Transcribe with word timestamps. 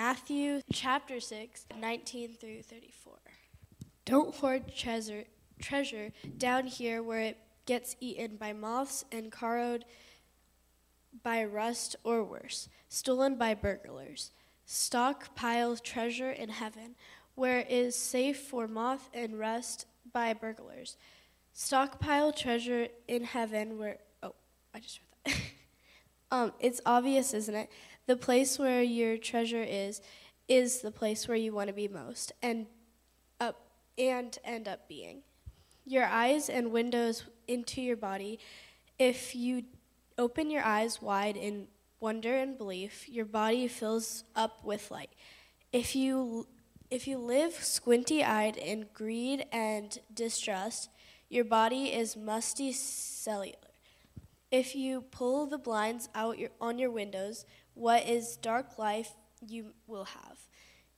Matthew 0.00 0.60
chapter 0.72 1.18
6, 1.18 1.66
19 1.76 2.34
through 2.34 2.62
34. 2.62 3.14
Don't 4.04 4.32
hoard 4.32 4.72
treasure, 4.72 5.24
treasure 5.60 6.12
down 6.36 6.68
here 6.68 7.02
where 7.02 7.18
it 7.18 7.36
gets 7.66 7.96
eaten 7.98 8.36
by 8.36 8.52
moths 8.52 9.04
and 9.10 9.32
corroded 9.32 9.84
by 11.24 11.42
rust 11.42 11.96
or 12.04 12.22
worse, 12.22 12.68
stolen 12.88 13.34
by 13.34 13.54
burglars. 13.54 14.30
Stockpile 14.66 15.76
treasure 15.78 16.30
in 16.30 16.50
heaven, 16.50 16.94
where 17.34 17.58
it 17.58 17.68
is 17.68 17.96
safe 17.96 18.38
for 18.38 18.68
moth 18.68 19.10
and 19.12 19.36
rust 19.36 19.86
by 20.12 20.32
burglars. 20.32 20.96
Stockpile 21.54 22.32
treasure 22.32 22.86
in 23.08 23.24
heaven, 23.24 23.78
where 23.78 23.98
oh, 24.22 24.36
I 24.72 24.78
just 24.78 25.00
read 25.00 25.34
that. 25.34 25.42
um, 26.36 26.52
it's 26.60 26.80
obvious, 26.86 27.34
isn't 27.34 27.56
it? 27.56 27.68
The 28.08 28.16
place 28.16 28.58
where 28.58 28.82
your 28.82 29.18
treasure 29.18 29.62
is, 29.62 30.00
is 30.48 30.80
the 30.80 30.90
place 30.90 31.28
where 31.28 31.36
you 31.36 31.52
want 31.52 31.68
to 31.68 31.74
be 31.74 31.88
most, 31.88 32.32
and 32.42 32.66
up 33.38 33.68
and 33.98 34.36
end 34.44 34.66
up 34.66 34.88
being. 34.88 35.20
Your 35.84 36.06
eyes 36.06 36.48
and 36.48 36.72
windows 36.72 37.24
into 37.46 37.82
your 37.82 37.98
body. 37.98 38.38
If 38.98 39.34
you 39.34 39.64
open 40.16 40.50
your 40.50 40.62
eyes 40.62 41.02
wide 41.02 41.36
in 41.36 41.68
wonder 42.00 42.34
and 42.34 42.56
belief, 42.56 43.06
your 43.10 43.26
body 43.26 43.68
fills 43.68 44.24
up 44.34 44.64
with 44.64 44.90
light. 44.90 45.10
If 45.70 45.94
you 45.94 46.46
if 46.90 47.06
you 47.06 47.18
live 47.18 47.52
squinty-eyed 47.52 48.56
in 48.56 48.86
greed 48.94 49.44
and 49.52 49.98
distrust, 50.14 50.88
your 51.28 51.44
body 51.44 51.92
is 51.92 52.16
musty 52.16 52.72
cellular. 52.72 53.56
If 54.50 54.74
you 54.74 55.02
pull 55.02 55.44
the 55.44 55.58
blinds 55.58 56.08
out 56.14 56.38
your, 56.38 56.48
on 56.58 56.78
your 56.78 56.90
windows, 56.90 57.44
what 57.78 58.06
is 58.06 58.36
dark 58.36 58.78
life 58.78 59.12
you 59.46 59.72
will 59.86 60.04
have. 60.04 60.38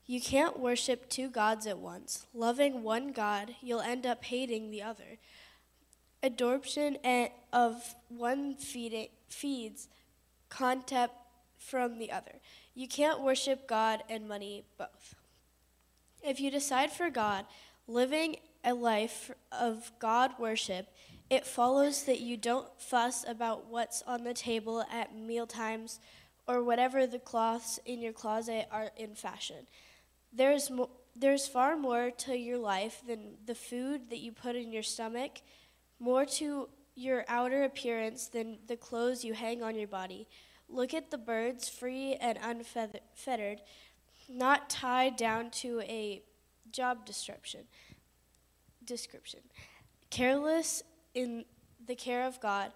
You 0.07 0.21
can't 0.21 0.59
worship 0.59 1.09
two 1.09 1.29
gods 1.29 1.66
at 1.66 1.79
once. 1.79 2.27
Loving 2.34 2.83
one 2.83 3.13
God, 3.13 3.55
you'll 3.60 3.80
end 3.80 4.07
up 4.07 4.24
hating 4.24 4.71
the 4.71 4.82
other. 4.82 5.18
Adoption 6.23 6.96
of 7.52 7.95
one 8.09 8.57
feeds 8.57 9.88
contempt 10.49 11.15
from 11.59 11.99
the 11.99 12.10
other. 12.10 12.40
You 12.74 12.88
can't 12.88 13.21
worship 13.21 13.68
God 13.68 14.02
and 14.09 14.27
money 14.27 14.65
both. 14.79 15.15
If 16.23 16.40
you 16.40 16.51
decide 16.51 16.90
for 16.90 17.10
God, 17.10 17.45
living 17.87 18.37
a 18.65 18.74
life 18.74 19.30
of 19.52 19.93
God 19.99 20.33
worship, 20.38 20.88
it 21.29 21.46
follows 21.46 22.05
that 22.05 22.21
you 22.21 22.37
don't 22.37 22.68
fuss 22.79 23.24
about 23.29 23.66
what's 23.68 24.02
on 24.02 24.24
the 24.24 24.35
table 24.35 24.85
at 24.93 25.15
meal 25.15 25.46
times 25.46 26.01
or 26.51 26.65
whatever 26.65 27.06
the 27.06 27.18
cloths 27.20 27.79
in 27.87 28.01
your 28.01 28.12
closet 28.12 28.66
are 28.73 28.90
in 28.96 29.15
fashion. 29.15 29.68
There's, 30.32 30.68
mo- 30.68 30.90
there's 31.15 31.46
far 31.46 31.76
more 31.76 32.10
to 32.10 32.37
your 32.37 32.59
life 32.59 33.02
than 33.06 33.37
the 33.46 33.54
food 33.54 34.10
that 34.10 34.18
you 34.18 34.32
put 34.32 34.56
in 34.56 34.73
your 34.73 34.82
stomach, 34.82 35.43
more 36.01 36.26
to 36.26 36.68
your 36.96 37.24
outer 37.28 37.62
appearance 37.62 38.26
than 38.26 38.59
the 38.66 38.76
clothes 38.76 39.24
you 39.24 39.32
hang 39.32 39.62
on 39.62 39.76
your 39.76 39.87
body. 39.87 40.26
Look 40.68 40.93
at 40.93 41.12
the 41.12 41.18
birds, 41.18 41.68
free 41.68 42.16
and 42.21 42.37
unfettered, 42.43 43.60
not 44.28 44.68
tied 44.68 45.15
down 45.16 45.51
to 45.51 45.80
a 45.82 46.23
job 46.73 47.06
description. 47.06 47.60
Description. 48.84 49.40
Careless 50.10 50.82
in 51.15 51.45
the 51.87 51.95
care 51.95 52.26
of 52.26 52.40
God, 52.40 52.73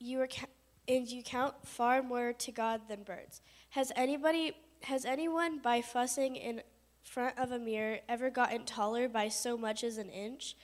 you 0.00 0.20
are 0.20 0.26
ca- 0.26 0.46
and 0.88 1.08
you 1.08 1.22
count 1.22 1.54
far 1.64 2.02
more 2.02 2.32
to 2.32 2.52
God 2.52 2.82
than 2.88 3.02
birds. 3.02 3.40
Has 3.70 3.92
anybody 3.96 4.52
has 4.84 5.04
anyone 5.04 5.58
by 5.58 5.80
fussing 5.80 6.34
in 6.36 6.60
front 7.04 7.38
of 7.38 7.52
a 7.52 7.58
mirror 7.58 7.98
ever 8.08 8.30
gotten 8.30 8.64
taller 8.64 9.08
by 9.08 9.28
so 9.28 9.56
much 9.56 9.84
as 9.84 9.98
an 9.98 10.08
inch? 10.10 10.56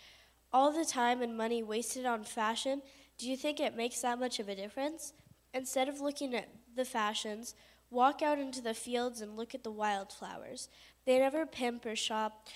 All 0.52 0.72
the 0.72 0.84
time 0.84 1.22
and 1.22 1.36
money 1.36 1.62
wasted 1.62 2.06
on 2.06 2.24
fashion, 2.24 2.82
do 3.18 3.28
you 3.28 3.36
think 3.36 3.60
it 3.60 3.76
makes 3.76 4.00
that 4.00 4.18
much 4.18 4.38
of 4.40 4.48
a 4.48 4.54
difference? 4.54 5.12
Instead 5.54 5.88
of 5.88 6.00
looking 6.00 6.34
at 6.34 6.48
the 6.74 6.84
fashions, 6.84 7.54
walk 7.90 8.22
out 8.22 8.38
into 8.38 8.60
the 8.60 8.74
fields 8.74 9.20
and 9.20 9.36
look 9.36 9.54
at 9.54 9.64
the 9.64 9.70
wildflowers. 9.70 10.68
They 11.04 11.18
never 11.18 11.46
pimp 11.46 11.86
or 11.86 11.96
shop, 11.96 12.48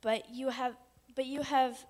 but 0.00 0.30
you 0.30 0.50
have 0.50 0.76
but 1.14 1.26
you 1.26 1.42
have 1.42 1.84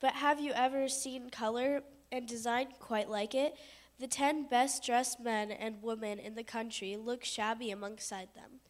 but 0.00 0.12
have 0.12 0.40
you 0.40 0.52
ever 0.52 0.88
seen 0.88 1.30
color 1.30 1.82
and 2.12 2.26
design 2.26 2.68
quite 2.78 3.08
like 3.08 3.34
it? 3.34 3.56
The 3.98 4.06
ten 4.06 4.46
best 4.46 4.84
dressed 4.84 5.20
men 5.20 5.50
and 5.50 5.82
women 5.82 6.18
in 6.18 6.34
the 6.34 6.44
country 6.44 6.96
look 6.96 7.24
shabby 7.24 7.70
alongside 7.70 8.28
them. 8.34 8.60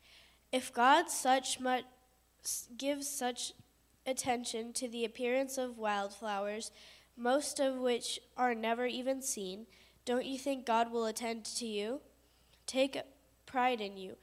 If 0.52 0.72
God 0.72 1.10
such 1.10 1.58
much 1.58 1.84
gives 2.76 3.08
such 3.08 3.52
attention 4.06 4.72
to 4.74 4.88
the 4.88 5.04
appearance 5.04 5.58
of 5.58 5.78
wildflowers, 5.78 6.70
most 7.16 7.58
of 7.58 7.76
which 7.78 8.20
are 8.36 8.54
never 8.54 8.86
even 8.86 9.20
seen, 9.20 9.66
don't 10.04 10.26
you 10.26 10.38
think 10.38 10.64
God 10.64 10.92
will 10.92 11.06
attend 11.06 11.44
to 11.56 11.66
you? 11.66 12.00
Take 12.66 13.00
pride 13.46 13.80
in 13.80 13.96
you. 13.96 14.16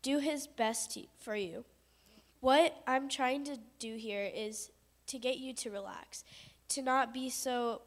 Do 0.00 0.18
his 0.18 0.46
best 0.46 0.96
for 1.18 1.36
you. 1.36 1.64
What 2.40 2.82
I'm 2.86 3.08
trying 3.08 3.44
to 3.44 3.58
do 3.78 3.96
here 3.96 4.30
is 4.34 4.70
to 5.08 5.18
get 5.18 5.38
you 5.38 5.52
to 5.54 5.70
relax, 5.70 6.24
to 6.70 6.82
not 6.82 7.12
be 7.12 7.28
so 7.28 7.82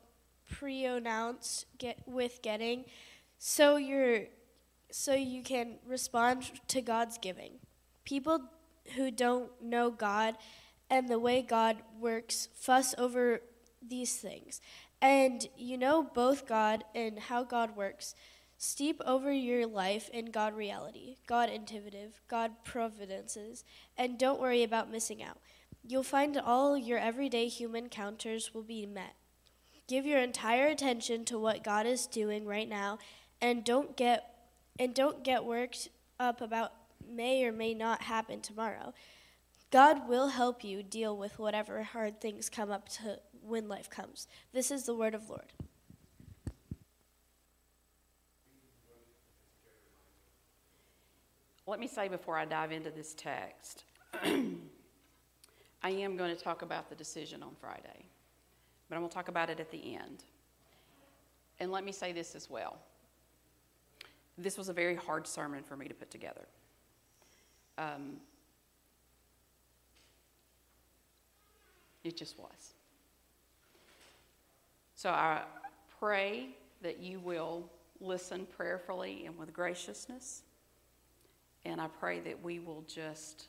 pre-announced 0.52 1.66
get, 1.80 2.00
with 2.06 2.42
getting, 2.44 2.86
so 3.40 3.78
you're 3.78 4.26
so 4.92 5.14
you 5.14 5.42
can 5.42 5.76
respond 5.88 6.52
to 6.68 6.82
God's 6.82 7.18
giving. 7.18 7.54
People 8.04 8.42
who 8.96 9.10
don't 9.10 9.50
know 9.62 9.90
God 9.90 10.36
and 10.90 11.08
the 11.08 11.18
way 11.18 11.42
God 11.42 11.78
works 12.00 12.50
fuss 12.54 12.94
over 12.98 13.42
these 13.82 14.18
things. 14.18 14.60
And 15.02 15.48
you 15.58 15.78
know 15.78 16.04
both 16.04 16.46
God 16.46 16.84
and 16.94 17.18
how 17.18 17.44
God 17.44 17.76
works. 17.76 18.14
Steep 18.58 19.02
over 19.06 19.32
your 19.32 19.66
life 19.66 20.10
in 20.10 20.26
God 20.26 20.54
reality, 20.54 21.16
God 21.26 21.50
intuitive, 21.50 22.22
God 22.28 22.52
providences, 22.64 23.64
and 23.98 24.20
don't 24.20 24.40
worry 24.40 24.62
about 24.62 24.92
missing 24.92 25.24
out. 25.24 25.38
You'll 25.88 26.04
find 26.04 26.38
all 26.38 26.78
your 26.78 27.00
everyday 27.00 27.48
human 27.48 27.90
counters 27.90 28.54
will 28.54 28.62
be 28.62 28.86
met. 28.86 29.16
Give 29.92 30.06
your 30.06 30.20
entire 30.20 30.68
attention 30.68 31.26
to 31.26 31.38
what 31.38 31.66
God 31.66 31.86
is 31.86 32.08
doing 32.08 32.46
right 32.46 32.70
now 32.70 32.98
and 33.42 33.62
don't 33.62 33.98
get 33.98 34.24
and 34.80 34.96
don't 34.96 35.22
get 35.22 35.44
worked 35.44 35.90
up 36.18 36.40
about 36.40 36.72
may 37.06 37.44
or 37.44 37.52
may 37.52 37.74
not 37.74 38.04
happen 38.04 38.40
tomorrow. 38.40 38.94
God 39.70 40.08
will 40.08 40.30
help 40.30 40.64
you 40.64 40.82
deal 40.82 41.18
with 41.18 41.38
whatever 41.38 41.84
hard 41.84 42.22
things 42.22 42.50
come 42.50 42.72
up 42.72 42.88
to 42.88 43.20
when 43.46 43.68
life 43.68 43.90
comes. 43.90 44.30
This 44.54 44.72
is 44.72 44.86
the 44.86 44.96
word 44.96 45.14
of 45.14 45.30
Lord. 45.30 45.52
Let 51.68 51.82
me 51.82 51.88
say 51.88 52.08
before 52.08 52.38
I 52.38 52.46
dive 52.46 52.72
into 52.72 52.92
this 52.92 53.14
text, 53.14 53.84
I 54.24 55.90
am 55.90 56.16
going 56.16 56.34
to 56.34 56.42
talk 56.42 56.62
about 56.62 56.88
the 56.88 56.96
decision 56.96 57.44
on 57.44 57.58
Friday, 57.60 58.06
but 58.92 58.98
I'm 58.98 59.04
going 59.04 59.10
to 59.10 59.16
talk 59.16 59.30
about 59.30 59.50
it 59.50 59.62
at 59.62 59.72
the 59.72 59.96
end. 59.96 60.26
And 61.62 61.72
let 61.72 61.86
me 61.86 61.94
say 61.94 62.12
this 62.12 62.36
as 62.36 62.50
well. 62.50 62.78
This 64.38 64.58
was 64.58 64.68
a 64.68 64.74
very 64.74 64.96
hard 64.96 65.26
sermon 65.26 65.64
for 65.64 65.78
me 65.78 65.88
to 65.88 65.94
put 65.94 66.12
together. 66.12 66.46
Um, 67.78 68.18
It 72.04 72.18
just 72.18 72.38
was. 72.38 72.74
So 74.96 75.12
I 75.12 75.44
pray 76.00 76.48
that 76.82 77.00
you 77.00 77.20
will 77.20 77.70
listen 78.00 78.48
prayerfully 78.58 79.28
and 79.28 79.38
with 79.38 79.54
graciousness. 79.54 80.42
And 81.64 81.80
I 81.80 81.88
pray 82.00 82.20
that 82.22 82.44
we 82.44 82.58
will 82.58 82.84
just 82.88 83.46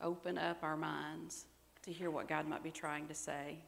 open 0.00 0.38
up 0.38 0.58
our 0.62 0.76
minds 0.76 1.46
to 1.82 1.92
hear 1.92 2.08
what 2.08 2.28
God 2.28 2.46
might 2.46 2.62
be 2.62 2.70
trying 2.70 3.08
to 3.08 3.14
say 3.14 3.58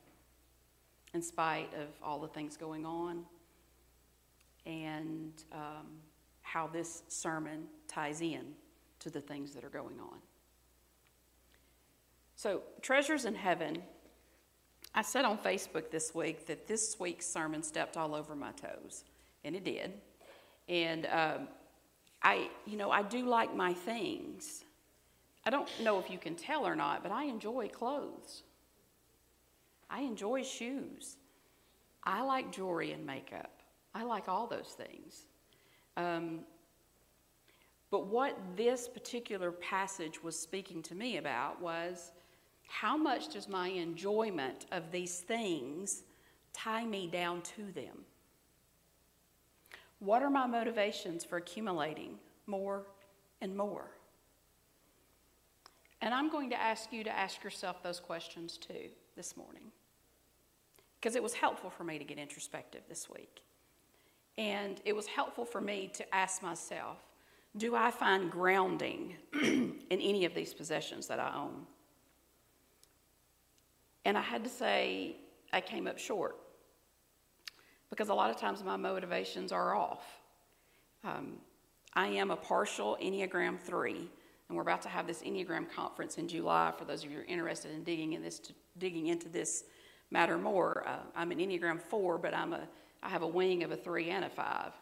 in 1.15 1.23
spite 1.23 1.73
of 1.75 1.89
all 2.03 2.19
the 2.19 2.29
things 2.29 2.57
going 2.57 2.85
on 2.85 3.25
and 4.67 5.33
um, 5.53 5.87
how 6.43 6.67
this 6.67 7.03
sermon 7.09 7.65
ties 7.89 8.21
in 8.21 8.45
to 9.01 9.11
the 9.11 9.21
things 9.21 9.53
that 9.53 9.65
are 9.65 9.71
going 9.71 10.01
on. 10.01 10.19
So, 12.35 12.63
Treasures 12.83 13.25
in 13.25 13.35
Heaven, 13.35 13.83
I 14.95 15.03
said 15.03 15.25
on 15.25 15.39
Facebook 15.39 15.91
this 15.91 16.15
week 16.15 16.47
that 16.47 16.67
this 16.67 16.97
week's 16.99 17.27
sermon 17.27 17.63
stepped 17.63 17.97
all 17.97 18.15
over 18.15 18.35
my 18.35 18.53
toes, 18.53 19.05
and 19.45 19.57
it 19.57 19.65
did. 19.65 19.93
And 20.69 21.07
um, 21.07 21.49
I, 22.23 22.51
you 22.67 22.77
know, 22.77 22.91
I 22.91 23.03
do 23.03 23.25
like 23.25 23.55
my 23.55 23.73
things. 23.73 24.65
I 25.45 25.51
don't 25.51 25.69
know 25.83 25.99
if 25.99 26.11
you 26.11 26.19
can 26.19 26.35
tell 26.35 26.67
or 26.67 26.75
not, 26.75 27.03
but 27.03 27.13
I 27.13 27.25
enjoy 27.25 27.69
clothes. 27.69 28.43
I 29.89 30.01
enjoy 30.01 30.43
shoes. 30.43 31.17
I 32.05 32.23
like 32.23 32.53
jewelry 32.53 32.93
and 32.93 33.05
makeup. 33.05 33.63
I 33.95 34.03
like 34.05 34.29
all 34.29 34.47
those 34.47 34.77
things. 34.77 35.27
Um, 35.97 36.41
But 37.91 38.07
what 38.07 38.37
this 38.57 38.89
particular 38.89 39.53
passage 39.53 40.23
was 40.23 40.39
speaking 40.39 40.83
to 40.83 40.95
me 40.95 41.19
about 41.19 41.61
was 41.61 42.13
how 42.69 42.97
much 42.97 43.29
does 43.29 43.49
my 43.49 43.69
enjoyment 43.69 44.67
of 44.73 44.91
these 44.91 45.21
things 45.21 46.03
tie 46.53 46.85
me 46.85 47.07
down 47.07 47.43
to 47.43 47.71
them? 47.73 48.05
What 50.01 50.23
are 50.23 50.31
my 50.31 50.47
motivations 50.47 51.25
for 51.25 51.37
accumulating 51.39 52.19
more 52.47 52.87
and 53.41 53.57
more? 53.57 53.91
And 56.03 56.13
I'm 56.13 56.29
going 56.29 56.51
to 56.51 56.61
ask 56.61 56.93
you 56.93 57.05
to 57.05 57.11
ask 57.11 57.43
yourself 57.45 57.83
those 57.83 58.01
questions 58.01 58.59
too 58.59 58.91
this 59.17 59.37
morning. 59.37 59.73
Because 61.01 61.17
it 61.17 61.23
was 61.23 61.35
helpful 61.35 61.71
for 61.71 61.85
me 61.85 61.99
to 61.99 62.05
get 62.05 62.19
introspective 62.19 62.83
this 62.89 63.09
week. 63.09 63.41
And 64.39 64.81
it 64.85 64.95
was 64.95 65.07
helpful 65.07 65.45
for 65.45 65.61
me 65.61 65.91
to 65.95 66.15
ask 66.15 66.43
myself 66.43 66.99
do 67.57 67.75
I 67.75 67.91
find 67.91 68.31
grounding 68.31 69.17
in 69.33 69.79
any 69.91 70.27
of 70.27 70.35
these 70.35 70.53
possessions 70.53 71.07
that 71.07 71.19
I 71.19 71.35
own? 71.35 71.67
And 74.05 74.19
I 74.19 74.21
had 74.21 74.45
to 74.45 74.51
say, 74.51 75.17
I 75.53 75.63
came 75.63 75.87
up 75.87 75.99
short. 75.99 76.37
Because 77.89 78.11
a 78.11 78.15
lot 78.15 78.31
of 78.31 78.37
times 78.37 78.63
my 78.63 78.77
motivations 78.77 79.53
are 79.53 79.75
off. 79.75 80.05
Um, 81.03 81.39
I 81.95 82.09
am 82.09 82.31
a 82.31 82.37
partial 82.37 82.99
Enneagram 83.03 83.59
3, 83.59 84.11
and 84.49 84.57
we're 84.57 84.63
about 84.63 84.83
to 84.83 84.89
have 84.89 85.07
this 85.07 85.23
Enneagram 85.23 85.71
conference 85.71 86.19
in 86.19 86.29
July 86.29 86.73
for 86.79 86.85
those 86.85 87.03
of 87.03 87.11
you 87.11 87.17
who 87.17 87.23
are 87.23 87.27
interested 87.27 87.73
in 87.73 87.83
digging, 87.83 88.13
in 88.13 88.23
this, 88.23 88.41
digging 88.79 89.09
into 89.09 89.29
this 89.29 89.65
matter 90.11 90.39
more. 90.39 90.85
Uh, 90.87 90.99
I'm 91.17 91.33
an 91.33 91.39
Enneagram 91.39 91.81
4, 91.81 92.19
but 92.19 92.33
I'm 92.33 92.53
a, 92.53 92.69
I 93.03 93.09
have 93.09 93.23
a 93.23 93.27
wing 93.27 93.65
of 93.65 93.73
a 93.73 93.77
3 93.77 94.11
and 94.11 94.25
a 94.25 94.31
5. 94.31 94.73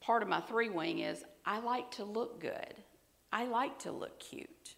Part 0.00 0.22
of 0.22 0.28
my 0.28 0.40
3 0.40 0.68
wing 0.68 1.00
is 1.00 1.24
I 1.44 1.58
like 1.60 1.90
to 1.92 2.04
look 2.04 2.40
good. 2.40 2.74
I 3.32 3.46
like 3.46 3.78
to 3.80 3.92
look 3.92 4.20
cute. 4.20 4.76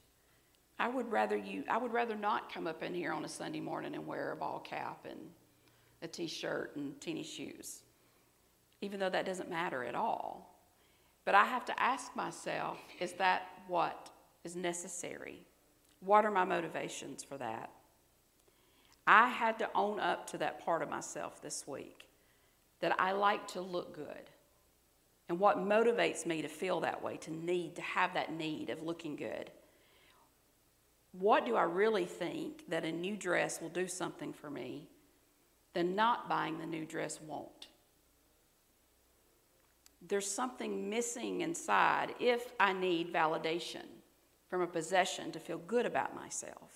I 0.79 0.89
would 0.89 1.11
rather 1.11 1.37
you 1.37 1.65
I 1.69 1.79
would 1.79 1.93
rather 1.93 2.17
not 2.17 2.53
come 2.53 2.67
up 2.67 2.83
in 2.83 2.95
here 2.95 3.13
on 3.13 3.25
a 3.25 3.29
Sunday 3.29 3.61
morning 3.61 3.95
and 3.95 4.07
wear 4.07 4.33
a 4.33 4.37
ball 4.37 4.59
cap 4.59 5.07
and 5.09 5.21
a 6.03 6.09
t-shirt 6.09 6.75
and 6.77 7.01
teeny 7.01 7.23
shoes. 7.23 7.83
Even 8.81 9.01
though 9.01 9.11
that 9.11 9.25
doesn't 9.25 9.49
matter 9.49 9.85
at 9.85 9.95
all. 9.95 10.55
But 11.25 11.35
I 11.35 11.45
have 11.45 11.65
to 11.67 11.81
ask 11.81 12.15
myself, 12.15 12.79
is 13.01 13.13
that 13.15 13.43
what 13.67 14.11
is 14.45 14.55
necessary? 14.55 15.47
What 16.01 16.25
are 16.25 16.31
my 16.31 16.45
motivations 16.45 17.25
for 17.25 17.39
that? 17.39 17.71
I 19.07 19.29
had 19.29 19.59
to 19.59 19.71
own 19.75 20.01
up 20.01 20.27
to 20.31 20.39
that 20.39 20.65
part 20.65 20.83
of 20.83 20.91
myself 20.91 21.43
this 21.43 21.67
week 21.67 22.09
that 22.81 22.99
I 23.01 23.13
like 23.13 23.47
to 23.49 23.61
look 23.61 23.95
good. 23.95 24.31
And 25.29 25.39
what 25.39 25.59
motivates 25.59 26.27
me 26.27 26.43
to 26.43 26.49
feel 26.49 26.81
that 26.81 27.03
way, 27.03 27.17
to 27.19 27.31
need, 27.31 27.77
to 27.77 27.83
have 27.83 28.13
that 28.15 28.33
need 28.33 28.69
of 28.69 28.83
looking 28.83 29.17
good? 29.17 29.51
What 31.13 31.47
do 31.47 31.57
I 31.57 31.63
really 31.63 32.05
think 32.05 32.69
that 32.69 32.85
a 32.85 32.93
new 32.93 33.17
dress 33.17 33.61
will 33.61 33.69
do 33.69 33.89
something 33.89 34.33
for 34.33 34.51
me 34.51 34.89
than 35.73 35.95
not 35.95 36.29
buying 36.29 36.59
the 36.59 36.67
new 36.67 36.85
dress 36.85 37.21
won't? 37.27 37.69
There's 40.07 40.31
something 40.31 40.91
missing 40.91 41.41
inside 41.41 42.15
if 42.21 42.53
I 42.61 42.75
need 42.75 43.13
validation 43.13 43.85
from 44.55 44.63
a 44.63 44.67
possession 44.69 45.33
to 45.33 45.41
feel 45.41 45.59
good 45.59 45.85
about 45.85 46.15
myself. 46.15 46.71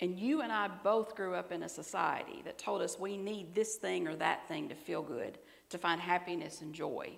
And 0.00 0.18
you 0.18 0.40
and 0.40 0.50
I 0.50 0.68
both 0.82 1.14
grew 1.14 1.34
up 1.34 1.52
in 1.52 1.62
a 1.62 1.68
society 1.68 2.40
that 2.46 2.56
told 2.56 2.80
us 2.80 2.98
we 2.98 3.18
need 3.18 3.54
this 3.54 3.74
thing 3.76 4.08
or 4.08 4.16
that 4.16 4.48
thing 4.48 4.70
to 4.70 4.74
feel 4.74 5.02
good, 5.02 5.36
to 5.68 5.76
find 5.76 6.00
happiness 6.00 6.62
and 6.62 6.74
joy, 6.74 7.10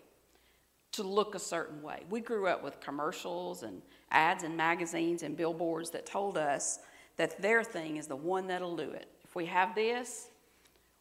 to 0.90 1.04
look 1.04 1.36
a 1.36 1.38
certain 1.38 1.80
way. 1.80 2.02
We 2.10 2.20
grew 2.20 2.48
up 2.48 2.64
with 2.64 2.80
commercials 2.80 3.62
and 3.62 3.80
ads 4.10 4.42
and 4.42 4.56
magazines 4.56 5.22
and 5.22 5.36
billboards 5.36 5.90
that 5.90 6.06
told 6.06 6.36
us 6.36 6.80
that 7.18 7.40
their 7.40 7.62
thing 7.62 7.98
is 7.98 8.08
the 8.08 8.16
one 8.16 8.48
that'll 8.48 8.74
do 8.74 8.90
it. 8.90 9.06
If 9.22 9.36
we 9.36 9.46
have 9.46 9.76
this, 9.76 10.26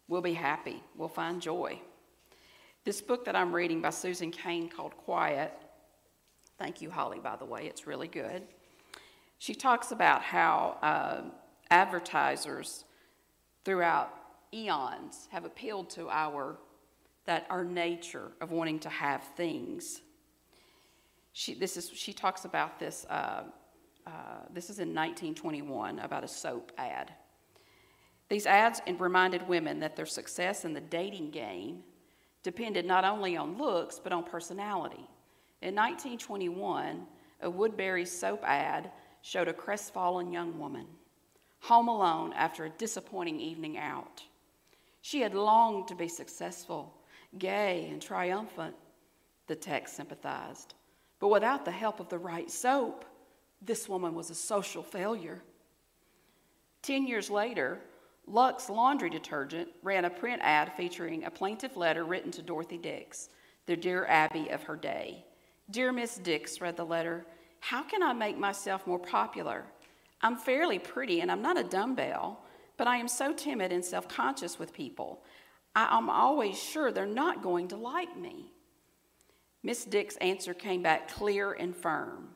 we'll 0.08 0.22
be 0.22 0.34
happy, 0.34 0.84
we'll 0.96 1.08
find 1.08 1.42
joy. 1.42 1.80
This 2.84 3.02
book 3.02 3.26
that 3.26 3.36
I'm 3.36 3.56
reading 3.56 3.82
by 3.82 3.90
Susan 3.90 4.30
Cain 4.30 4.70
called 4.70 4.96
Quiet, 4.96 5.52
thank 6.58 6.82
you, 6.82 6.90
Holly, 6.90 7.20
by 7.20 7.36
the 7.36 7.46
way, 7.46 7.66
it's 7.68 7.88
really 7.88 8.08
good. 8.08 8.44
She 9.38 9.54
talks 9.56 9.92
about 9.92 10.22
how. 10.22 10.78
Uh, 10.82 11.22
advertisers 11.72 12.86
throughout 13.64 14.14
eons 14.54 15.28
have 15.32 15.46
appealed 15.46 15.90
to 15.90 16.10
our 16.10 16.58
that 17.26 17.48
our 17.50 17.64
nature 17.64 18.32
of 18.40 18.52
wanting 18.52 18.78
to 18.80 18.90
have 18.90 19.24
things. 19.36 20.02
She, 21.34 21.56
this 21.56 21.76
is, 21.76 21.90
she 21.90 22.14
talks 22.14 22.46
about 22.46 22.80
this. 22.80 23.04
Uh, 23.10 23.44
uh, 24.06 24.12
this 24.54 24.66
is 24.66 24.78
in 24.78 24.90
1921 24.90 25.98
about 25.98 26.24
a 26.24 26.28
soap 26.28 26.72
ad. 26.78 27.12
These 28.30 28.46
ads 28.46 28.80
reminded 29.00 29.48
women 29.48 29.80
that 29.80 29.96
their 29.96 30.06
success 30.06 30.66
in 30.66 30.74
the 30.74 30.82
dating 30.82 31.32
game 31.32 31.80
depended 32.44 32.86
not 32.86 33.04
only 33.04 33.36
on 33.36 33.58
looks 33.58 34.00
but 34.00 34.14
on 34.14 34.24
personality. 34.24 35.10
In 35.62 35.76
1921, 35.76 37.08
a 37.42 37.50
Woodbury 37.50 38.06
soap 38.06 38.44
ad 38.44 38.92
showed 39.22 39.48
a 39.48 39.54
crestfallen 39.54 40.32
young 40.32 40.60
woman 40.60 40.88
home 41.66 41.88
alone 41.88 42.32
after 42.34 42.66
a 42.66 42.70
disappointing 42.70 43.40
evening 43.40 43.76
out. 43.76 44.24
She 45.02 45.22
had 45.22 45.34
longed 45.34 45.88
to 45.88 45.96
be 45.96 46.08
successful, 46.08 46.94
gay, 47.40 47.88
and 47.92 48.00
triumphant, 48.00 48.76
the 49.48 49.56
text 49.56 49.96
sympathized. 49.96 50.76
But 51.20 51.30
without 51.30 51.66
the 51.66 51.72
help 51.72 52.00
of 52.00 52.10
the 52.10 52.20
right 52.20 52.52
soap, 52.52 53.04
this 53.62 53.90
woman 53.90 54.14
was 54.14 54.30
a 54.30 54.36
social 54.36 54.84
failure. 54.84 55.42
Ten 56.84 57.08
years 57.08 57.32
later, 57.32 57.80
Lux 58.28 58.70
Laundry 58.70 59.10
Detergent 59.10 59.70
ran 59.82 60.06
a 60.06 60.10
print 60.10 60.42
ad 60.44 60.72
featuring 60.78 61.24
a 61.24 61.32
plaintive 61.32 61.76
letter 61.76 62.04
written 62.04 62.30
to 62.32 62.44
Dorothy 62.44 62.78
Dix, 62.78 63.30
the 63.66 63.76
dear 63.76 64.06
Abby 64.06 64.50
of 64.50 64.62
her 64.64 64.76
day. 64.76 65.26
Dear 65.72 65.92
Miss 65.92 66.18
Dix, 66.18 66.62
read 66.62 66.78
the 66.78 66.86
letter, 66.86 67.26
how 67.60 67.82
can 67.82 68.04
I 68.04 68.14
make 68.14 68.38
myself 68.38 68.86
more 68.86 69.00
popular? 69.00 69.66
I'm 70.22 70.38
fairly 70.38 70.78
pretty 70.78 71.22
and 71.22 71.32
I'm 71.32 71.42
not 71.42 71.58
a 71.58 71.64
dumbbell, 71.64 72.44
but 72.78 72.88
I 72.88 72.98
am 72.98 73.08
so 73.08 73.34
timid 73.34 73.72
and 73.72 73.84
self 73.84 74.08
conscious 74.08 74.60
with 74.60 74.74
people. 74.74 75.24
I, 75.76 75.98
am 75.98 76.10
always 76.10 76.62
sure 76.62 76.92
they're 76.92 77.08
not 77.08 77.42
going 77.42 77.68
to 77.70 77.78
like 77.78 78.16
me. 78.16 78.52
Miss 79.64 79.86
Dix's 79.86 80.18
answer 80.18 80.54
came 80.54 80.84
back 80.84 81.12
clear 81.12 81.54
and 81.54 81.76
firm. 81.76 82.30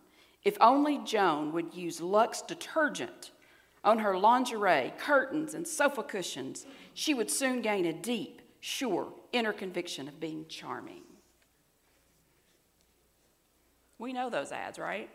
If 0.43 0.57
only 0.59 0.97
Joan 1.05 1.53
would 1.53 1.75
use 1.75 2.01
Lux 2.01 2.41
detergent 2.41 3.31
on 3.83 3.99
her 3.99 4.17
lingerie, 4.17 4.93
curtains, 4.97 5.53
and 5.53 5.67
sofa 5.67 6.01
cushions, 6.01 6.65
she 6.95 7.13
would 7.13 7.29
soon 7.29 7.61
gain 7.61 7.85
a 7.85 7.93
deep, 7.93 8.41
sure 8.59 9.13
inner 9.31 9.53
conviction 9.53 10.07
of 10.07 10.19
being 10.19 10.45
charming. 10.49 11.03
We 13.99 14.13
know 14.13 14.29
those 14.29 14.51
ads, 14.51 14.79
right? 14.79 15.09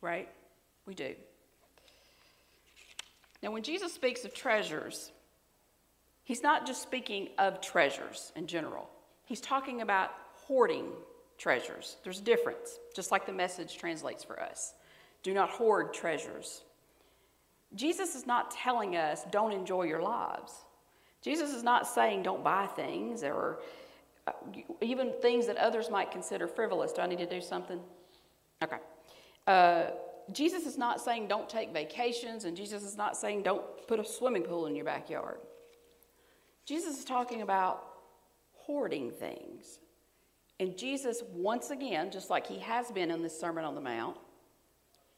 Right? 0.00 0.28
We 0.86 0.94
do. 0.94 1.14
Now, 3.42 3.50
when 3.50 3.62
Jesus 3.62 3.92
speaks 3.92 4.24
of 4.24 4.32
treasures, 4.32 5.10
he's 6.24 6.42
not 6.42 6.66
just 6.66 6.82
speaking 6.82 7.28
of 7.38 7.60
treasures 7.60 8.32
in 8.36 8.46
general, 8.46 8.88
he's 9.26 9.40
talking 9.40 9.82
about 9.82 10.10
hoarding 10.46 10.86
treasures. 11.36 11.96
There's 12.04 12.20
a 12.20 12.24
difference, 12.24 12.78
just 12.94 13.10
like 13.10 13.26
the 13.26 13.32
message 13.32 13.76
translates 13.76 14.22
for 14.22 14.40
us. 14.40 14.74
Do 15.22 15.34
not 15.34 15.50
hoard 15.50 15.92
treasures. 15.92 16.62
Jesus 17.74 18.14
is 18.14 18.26
not 18.26 18.50
telling 18.50 18.96
us 18.96 19.24
don't 19.30 19.52
enjoy 19.52 19.84
your 19.84 20.02
lives. 20.02 20.52
Jesus 21.22 21.54
is 21.54 21.62
not 21.62 21.86
saying 21.86 22.22
don't 22.22 22.42
buy 22.42 22.66
things 22.66 23.22
or 23.22 23.60
even 24.80 25.12
things 25.20 25.46
that 25.46 25.56
others 25.56 25.90
might 25.90 26.10
consider 26.10 26.46
frivolous. 26.46 26.92
Do 26.92 27.02
I 27.02 27.06
need 27.06 27.18
to 27.18 27.26
do 27.26 27.40
something? 27.40 27.80
Okay. 28.62 28.76
Uh, 29.46 29.84
Jesus 30.32 30.66
is 30.66 30.78
not 30.78 31.00
saying 31.00 31.28
don't 31.28 31.48
take 31.48 31.72
vacations, 31.72 32.44
and 32.44 32.56
Jesus 32.56 32.82
is 32.82 32.96
not 32.96 33.16
saying 33.16 33.42
don't 33.42 33.64
put 33.88 33.98
a 33.98 34.04
swimming 34.04 34.42
pool 34.42 34.66
in 34.66 34.76
your 34.76 34.84
backyard. 34.84 35.38
Jesus 36.64 36.98
is 36.98 37.04
talking 37.04 37.42
about 37.42 37.84
hoarding 38.52 39.10
things. 39.10 39.80
And 40.60 40.76
Jesus, 40.76 41.22
once 41.32 41.70
again, 41.70 42.10
just 42.10 42.30
like 42.30 42.46
he 42.46 42.58
has 42.60 42.90
been 42.90 43.10
in 43.10 43.22
this 43.22 43.38
Sermon 43.38 43.64
on 43.64 43.74
the 43.74 43.80
Mount, 43.80 44.18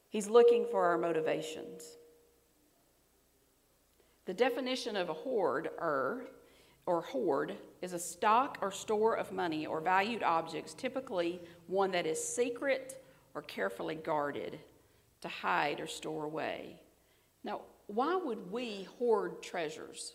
he's 0.08 0.28
looking 0.28 0.66
for 0.70 0.84
our 0.84 0.96
motivations. 0.96 1.96
The 4.24 4.34
definition 4.34 4.96
of 4.96 5.08
a 5.08 5.14
hoard 5.14 5.70
or, 6.86 7.00
hoard 7.02 7.56
is 7.80 7.92
a 7.92 7.98
stock 7.98 8.58
or 8.60 8.70
store 8.70 9.16
of 9.16 9.32
money 9.32 9.66
or 9.66 9.80
valued 9.80 10.22
objects, 10.22 10.74
typically 10.74 11.40
one 11.66 11.90
that 11.92 12.06
is 12.06 12.22
secret 12.22 13.02
or 13.34 13.42
carefully 13.42 13.94
guarded 13.94 14.58
to 15.20 15.28
hide 15.28 15.80
or 15.80 15.86
store 15.86 16.24
away. 16.24 16.80
Now, 17.44 17.62
why 17.86 18.16
would 18.16 18.50
we 18.50 18.88
hoard 18.98 19.42
treasures? 19.42 20.14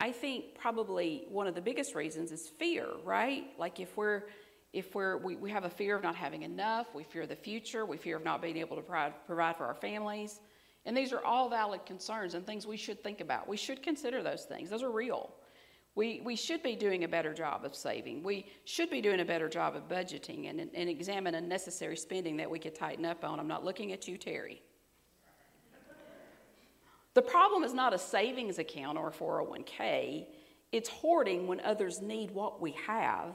I 0.00 0.12
think 0.12 0.54
probably 0.58 1.24
one 1.28 1.46
of 1.46 1.54
the 1.54 1.60
biggest 1.60 1.94
reasons 1.94 2.30
is 2.30 2.48
fear, 2.48 2.86
right? 3.04 3.44
Like 3.58 3.80
if 3.80 3.96
we're 3.96 4.24
if 4.72 4.94
we're, 4.94 5.16
we, 5.16 5.36
we 5.36 5.50
have 5.50 5.64
a 5.64 5.70
fear 5.70 5.96
of 5.96 6.02
not 6.02 6.14
having 6.14 6.42
enough, 6.42 6.94
we 6.94 7.02
fear 7.02 7.26
the 7.26 7.36
future, 7.36 7.86
we 7.86 7.96
fear 7.96 8.16
of 8.16 8.24
not 8.24 8.42
being 8.42 8.58
able 8.58 8.76
to 8.76 8.82
provide, 8.82 9.14
provide 9.26 9.56
for 9.56 9.64
our 9.64 9.74
families. 9.74 10.40
And 10.84 10.96
these 10.96 11.12
are 11.12 11.24
all 11.24 11.48
valid 11.48 11.86
concerns 11.86 12.34
and 12.34 12.46
things 12.46 12.66
we 12.66 12.76
should 12.76 13.02
think 13.02 13.20
about. 13.20 13.48
We 13.48 13.56
should 13.56 13.82
consider 13.82 14.22
those 14.22 14.44
things, 14.44 14.70
those 14.70 14.82
are 14.82 14.90
real. 14.90 15.32
We, 15.98 16.20
we 16.22 16.36
should 16.36 16.62
be 16.62 16.76
doing 16.76 17.02
a 17.02 17.08
better 17.08 17.34
job 17.34 17.64
of 17.64 17.74
saving. 17.74 18.22
We 18.22 18.46
should 18.64 18.88
be 18.88 19.00
doing 19.00 19.18
a 19.18 19.24
better 19.24 19.48
job 19.48 19.74
of 19.74 19.88
budgeting 19.88 20.48
and, 20.48 20.60
and 20.60 20.88
examine 20.88 21.34
unnecessary 21.34 21.96
spending 21.96 22.36
that 22.36 22.48
we 22.48 22.60
could 22.60 22.76
tighten 22.76 23.04
up 23.04 23.24
on. 23.24 23.40
I'm 23.40 23.48
not 23.48 23.64
looking 23.64 23.90
at 23.90 24.06
you, 24.06 24.16
Terry. 24.16 24.62
The 27.14 27.22
problem 27.22 27.64
is 27.64 27.74
not 27.74 27.92
a 27.94 27.98
savings 27.98 28.60
account 28.60 28.96
or 28.96 29.08
a 29.08 29.10
401k, 29.10 30.26
it's 30.70 30.88
hoarding 30.88 31.48
when 31.48 31.60
others 31.62 32.00
need 32.00 32.30
what 32.30 32.60
we 32.60 32.76
have, 32.86 33.34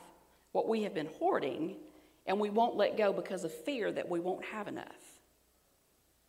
what 0.53 0.70
we 0.70 0.84
have 0.84 0.93
been 0.93 1.10
hoarding, 1.20 1.75
and 2.27 2.39
we 2.39 2.50
won't 2.50 2.77
let 2.77 2.96
go 2.96 3.12
because 3.12 3.43
of 3.43 3.53
fear 3.53 3.91
that 3.91 4.08
we 4.08 4.22
won't 4.22 4.46
have 4.46 4.70
enough. 4.70 5.20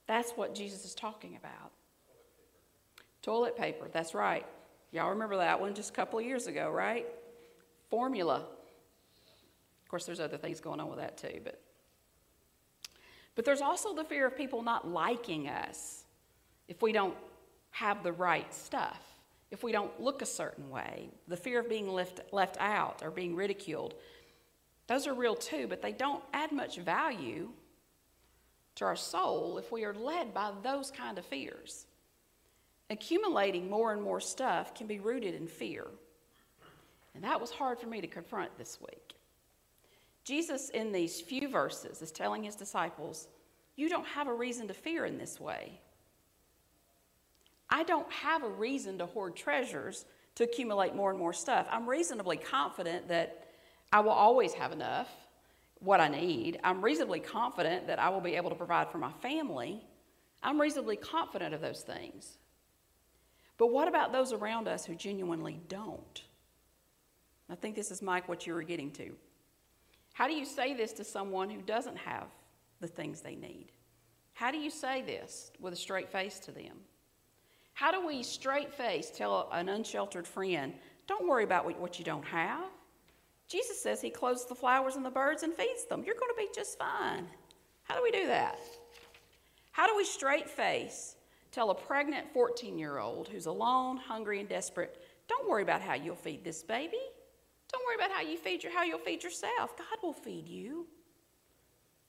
That's 0.08 0.32
what 0.32 0.52
Jesus 0.52 0.84
is 0.84 0.96
talking 0.96 1.36
about. 1.36 1.70
Toilet 3.22 3.56
paper, 3.56 3.86
that's 3.92 4.14
right. 4.14 4.44
Y'all 4.94 5.10
remember 5.10 5.38
that 5.38 5.60
one 5.60 5.74
just 5.74 5.90
a 5.90 5.92
couple 5.92 6.20
of 6.20 6.24
years 6.24 6.46
ago, 6.46 6.70
right? 6.70 7.04
Formula. 7.90 8.36
Of 8.36 9.88
course, 9.88 10.06
there's 10.06 10.20
other 10.20 10.36
things 10.36 10.60
going 10.60 10.78
on 10.78 10.88
with 10.88 11.00
that 11.00 11.18
too, 11.18 11.40
but 11.42 11.60
but 13.34 13.44
there's 13.44 13.60
also 13.60 13.92
the 13.92 14.04
fear 14.04 14.28
of 14.28 14.36
people 14.36 14.62
not 14.62 14.86
liking 14.86 15.48
us 15.48 16.04
if 16.68 16.80
we 16.80 16.92
don't 16.92 17.16
have 17.72 18.04
the 18.04 18.12
right 18.12 18.54
stuff, 18.54 19.00
if 19.50 19.64
we 19.64 19.72
don't 19.72 20.00
look 20.00 20.22
a 20.22 20.26
certain 20.26 20.70
way, 20.70 21.08
the 21.26 21.36
fear 21.36 21.58
of 21.58 21.68
being 21.68 21.88
left, 21.88 22.20
left 22.30 22.56
out 22.60 23.02
or 23.02 23.10
being 23.10 23.34
ridiculed. 23.34 23.94
Those 24.86 25.08
are 25.08 25.14
real 25.14 25.34
too, 25.34 25.66
but 25.66 25.82
they 25.82 25.90
don't 25.90 26.22
add 26.32 26.52
much 26.52 26.78
value 26.78 27.48
to 28.76 28.84
our 28.84 28.94
soul 28.94 29.58
if 29.58 29.72
we 29.72 29.84
are 29.84 29.94
led 29.94 30.32
by 30.32 30.52
those 30.62 30.92
kind 30.92 31.18
of 31.18 31.26
fears. 31.26 31.86
Accumulating 32.90 33.70
more 33.70 33.92
and 33.92 34.02
more 34.02 34.20
stuff 34.20 34.74
can 34.74 34.86
be 34.86 34.98
rooted 34.98 35.34
in 35.34 35.46
fear. 35.46 35.86
And 37.14 37.24
that 37.24 37.40
was 37.40 37.50
hard 37.50 37.78
for 37.78 37.86
me 37.86 38.00
to 38.00 38.06
confront 38.06 38.56
this 38.58 38.78
week. 38.80 39.14
Jesus, 40.24 40.70
in 40.70 40.92
these 40.92 41.20
few 41.20 41.48
verses, 41.48 42.02
is 42.02 42.10
telling 42.10 42.42
his 42.42 42.56
disciples, 42.56 43.28
You 43.76 43.88
don't 43.88 44.06
have 44.06 44.26
a 44.26 44.34
reason 44.34 44.68
to 44.68 44.74
fear 44.74 45.04
in 45.04 45.18
this 45.18 45.38
way. 45.38 45.80
I 47.70 47.82
don't 47.84 48.10
have 48.12 48.42
a 48.42 48.48
reason 48.48 48.98
to 48.98 49.06
hoard 49.06 49.36
treasures 49.36 50.04
to 50.34 50.44
accumulate 50.44 50.94
more 50.94 51.10
and 51.10 51.18
more 51.18 51.32
stuff. 51.32 51.66
I'm 51.70 51.88
reasonably 51.88 52.36
confident 52.36 53.08
that 53.08 53.48
I 53.92 54.00
will 54.00 54.10
always 54.10 54.52
have 54.54 54.72
enough, 54.72 55.08
what 55.78 56.00
I 56.00 56.08
need. 56.08 56.58
I'm 56.64 56.82
reasonably 56.82 57.20
confident 57.20 57.86
that 57.86 57.98
I 57.98 58.08
will 58.08 58.20
be 58.20 58.34
able 58.34 58.50
to 58.50 58.56
provide 58.56 58.90
for 58.90 58.98
my 58.98 59.12
family. 59.22 59.80
I'm 60.42 60.60
reasonably 60.60 60.96
confident 60.96 61.54
of 61.54 61.60
those 61.60 61.82
things. 61.82 62.38
But 63.64 63.72
what 63.72 63.88
about 63.88 64.12
those 64.12 64.34
around 64.34 64.68
us 64.68 64.84
who 64.84 64.94
genuinely 64.94 65.58
don't? 65.68 66.22
I 67.48 67.54
think 67.54 67.74
this 67.74 67.90
is, 67.90 68.02
Mike, 68.02 68.28
what 68.28 68.46
you 68.46 68.52
were 68.52 68.62
getting 68.62 68.90
to. 68.90 69.12
How 70.12 70.28
do 70.28 70.34
you 70.34 70.44
say 70.44 70.74
this 70.74 70.92
to 70.92 71.02
someone 71.02 71.48
who 71.48 71.62
doesn't 71.62 71.96
have 71.96 72.26
the 72.80 72.86
things 72.86 73.22
they 73.22 73.36
need? 73.36 73.68
How 74.34 74.50
do 74.50 74.58
you 74.58 74.68
say 74.68 75.00
this 75.00 75.50
with 75.58 75.72
a 75.72 75.76
straight 75.76 76.12
face 76.12 76.38
to 76.40 76.52
them? 76.52 76.76
How 77.72 77.90
do 77.90 78.06
we 78.06 78.22
straight 78.22 78.70
face 78.70 79.10
tell 79.10 79.48
an 79.50 79.70
unsheltered 79.70 80.28
friend, 80.28 80.74
don't 81.06 81.26
worry 81.26 81.44
about 81.44 81.64
what 81.80 81.98
you 81.98 82.04
don't 82.04 82.26
have? 82.26 82.66
Jesus 83.48 83.82
says 83.82 84.02
he 84.02 84.10
clothes 84.10 84.44
the 84.44 84.54
flowers 84.54 84.96
and 84.96 85.06
the 85.06 85.10
birds 85.10 85.42
and 85.42 85.54
feeds 85.54 85.86
them. 85.86 86.04
You're 86.04 86.16
going 86.16 86.34
to 86.36 86.36
be 86.36 86.48
just 86.54 86.78
fine. 86.78 87.26
How 87.84 87.96
do 87.96 88.02
we 88.02 88.10
do 88.10 88.26
that? 88.26 88.58
How 89.72 89.86
do 89.86 89.96
we 89.96 90.04
straight 90.04 90.50
face 90.50 91.16
tell 91.54 91.70
a 91.70 91.74
pregnant 91.74 92.26
14 92.32 92.76
year 92.76 92.98
old 92.98 93.28
who's 93.28 93.46
alone, 93.46 93.96
hungry, 93.96 94.40
and 94.40 94.48
desperate, 94.48 95.00
don't 95.28 95.48
worry 95.48 95.62
about 95.62 95.80
how 95.80 95.94
you'll 95.94 96.16
feed 96.16 96.44
this 96.44 96.62
baby? 96.62 97.00
Don't 97.72 97.84
worry 97.86 97.96
about 97.96 98.10
how 98.10 98.22
you 98.22 98.36
feed 98.36 98.62
your, 98.62 98.72
how 98.72 98.82
you'll 98.82 98.98
feed 98.98 99.22
yourself. 99.22 99.76
God 99.76 99.98
will 100.02 100.12
feed 100.12 100.48
you. 100.48 100.86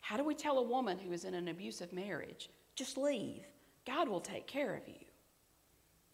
How 0.02 0.18
do 0.18 0.24
we 0.24 0.36
tell 0.36 0.58
a 0.60 0.64
woman 0.64 1.00
who 1.00 1.12
is 1.12 1.26
in 1.26 1.34
an 1.34 1.48
abusive 1.48 1.94
marriage, 1.94 2.50
just 2.76 2.98
leave? 2.98 3.44
God 3.86 4.08
will 4.10 4.20
take 4.20 4.48
care 4.48 4.76
of 4.76 4.88
you. 4.88 5.06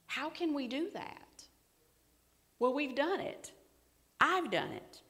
How 0.07 0.29
can 0.29 0.53
we 0.53 0.67
do 0.67 0.89
that? 0.93 1.43
Well, 2.59 2.73
we've 2.73 2.95
done 2.95 3.21
it. 3.21 3.51
I've 4.19 4.51
done 4.51 4.71
it. 4.71 5.01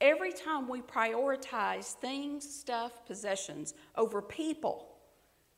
Every 0.00 0.32
time 0.32 0.68
we 0.68 0.82
prioritize 0.82 1.92
things, 1.94 2.48
stuff, 2.48 3.04
possessions 3.06 3.74
over 3.96 4.20
people, 4.20 4.88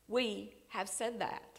we 0.08 0.54
have 0.68 0.88
said 0.88 1.18
that. 1.20 1.53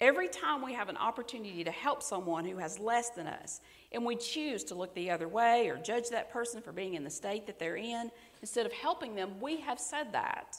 Every 0.00 0.28
time 0.28 0.62
we 0.62 0.72
have 0.72 0.88
an 0.88 0.96
opportunity 0.96 1.62
to 1.62 1.70
help 1.70 2.02
someone 2.02 2.46
who 2.46 2.56
has 2.56 2.78
less 2.78 3.10
than 3.10 3.26
us, 3.26 3.60
and 3.92 4.04
we 4.04 4.16
choose 4.16 4.64
to 4.64 4.74
look 4.74 4.94
the 4.94 5.10
other 5.10 5.28
way 5.28 5.68
or 5.68 5.76
judge 5.76 6.08
that 6.08 6.32
person 6.32 6.62
for 6.62 6.72
being 6.72 6.94
in 6.94 7.04
the 7.04 7.10
state 7.10 7.46
that 7.46 7.58
they're 7.58 7.76
in, 7.76 8.10
instead 8.40 8.64
of 8.64 8.72
helping 8.72 9.14
them, 9.14 9.40
we 9.40 9.60
have 9.60 9.78
said 9.78 10.12
that. 10.12 10.56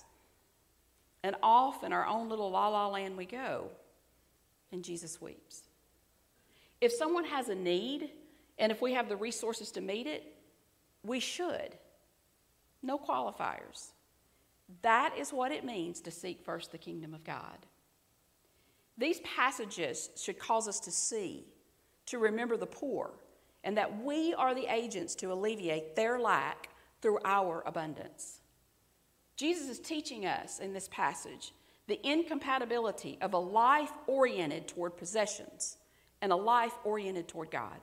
And 1.23 1.35
off 1.41 1.83
in 1.83 1.91
our 1.91 2.05
own 2.05 2.29
little 2.29 2.51
la 2.51 2.67
la 2.67 2.87
land 2.87 3.17
we 3.17 3.25
go, 3.25 3.69
and 4.71 4.83
Jesus 4.83 5.19
weeps. 5.19 5.61
If 6.79 6.91
someone 6.91 7.25
has 7.25 7.49
a 7.49 7.55
need, 7.55 8.11
and 8.59 8.71
if 8.71 8.81
we 8.81 8.93
have 8.93 9.09
the 9.09 9.15
resources 9.17 9.71
to 9.71 9.81
meet 9.81 10.05
it, 10.05 10.35
we 11.03 11.19
should. 11.19 11.77
No 12.83 12.99
qualifiers. 12.99 13.91
That 14.83 15.15
is 15.17 15.33
what 15.33 15.51
it 15.51 15.65
means 15.65 15.99
to 16.01 16.11
seek 16.11 16.41
first 16.43 16.71
the 16.71 16.77
kingdom 16.77 17.13
of 17.15 17.23
God. 17.23 17.57
These 19.01 19.21
passages 19.21 20.11
should 20.15 20.37
cause 20.37 20.67
us 20.67 20.79
to 20.81 20.91
see, 20.91 21.47
to 22.05 22.19
remember 22.19 22.55
the 22.55 22.67
poor, 22.67 23.15
and 23.63 23.75
that 23.75 24.03
we 24.03 24.35
are 24.35 24.53
the 24.53 24.71
agents 24.71 25.15
to 25.15 25.33
alleviate 25.33 25.95
their 25.95 26.19
lack 26.19 26.69
through 27.01 27.17
our 27.25 27.63
abundance. 27.65 28.41
Jesus 29.35 29.69
is 29.69 29.79
teaching 29.79 30.27
us 30.27 30.59
in 30.59 30.71
this 30.71 30.87
passage 30.89 31.51
the 31.87 31.99
incompatibility 32.07 33.17
of 33.21 33.33
a 33.33 33.39
life 33.39 33.91
oriented 34.05 34.67
toward 34.67 34.95
possessions 34.97 35.77
and 36.21 36.31
a 36.31 36.35
life 36.35 36.73
oriented 36.83 37.27
toward 37.27 37.49
God. 37.49 37.79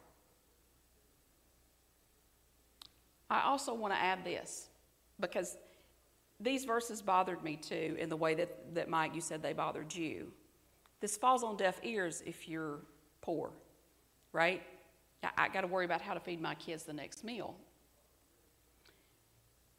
I 3.29 3.43
also 3.43 3.75
want 3.75 3.93
to 3.93 3.99
add 3.99 4.25
this 4.25 4.69
because 5.19 5.57
these 6.39 6.65
verses 6.65 7.03
bothered 7.03 7.43
me 7.43 7.57
too 7.57 7.97
in 7.99 8.09
the 8.09 8.17
way 8.17 8.37
that, 8.37 8.75
that 8.77 8.89
Mike, 8.89 9.17
you 9.17 9.21
said 9.21 9.43
they 9.43 9.53
bothered 9.53 9.93
you. 9.93 10.33
This 11.01 11.17
falls 11.17 11.43
on 11.43 11.57
deaf 11.57 11.81
ears 11.83 12.23
if 12.27 12.49
you're 12.49 12.81
poor, 13.21 13.51
right? 14.33 14.63
I, 15.37 15.49
got 15.49 15.63
to 15.63 15.67
worry 15.67 15.85
about 15.85 16.01
how 16.01 16.15
to 16.15 16.21
feed 16.21 16.41
my 16.41 16.55
kids 16.55 16.85
the 16.85 16.93
next 16.93 17.25
meal. 17.25 17.57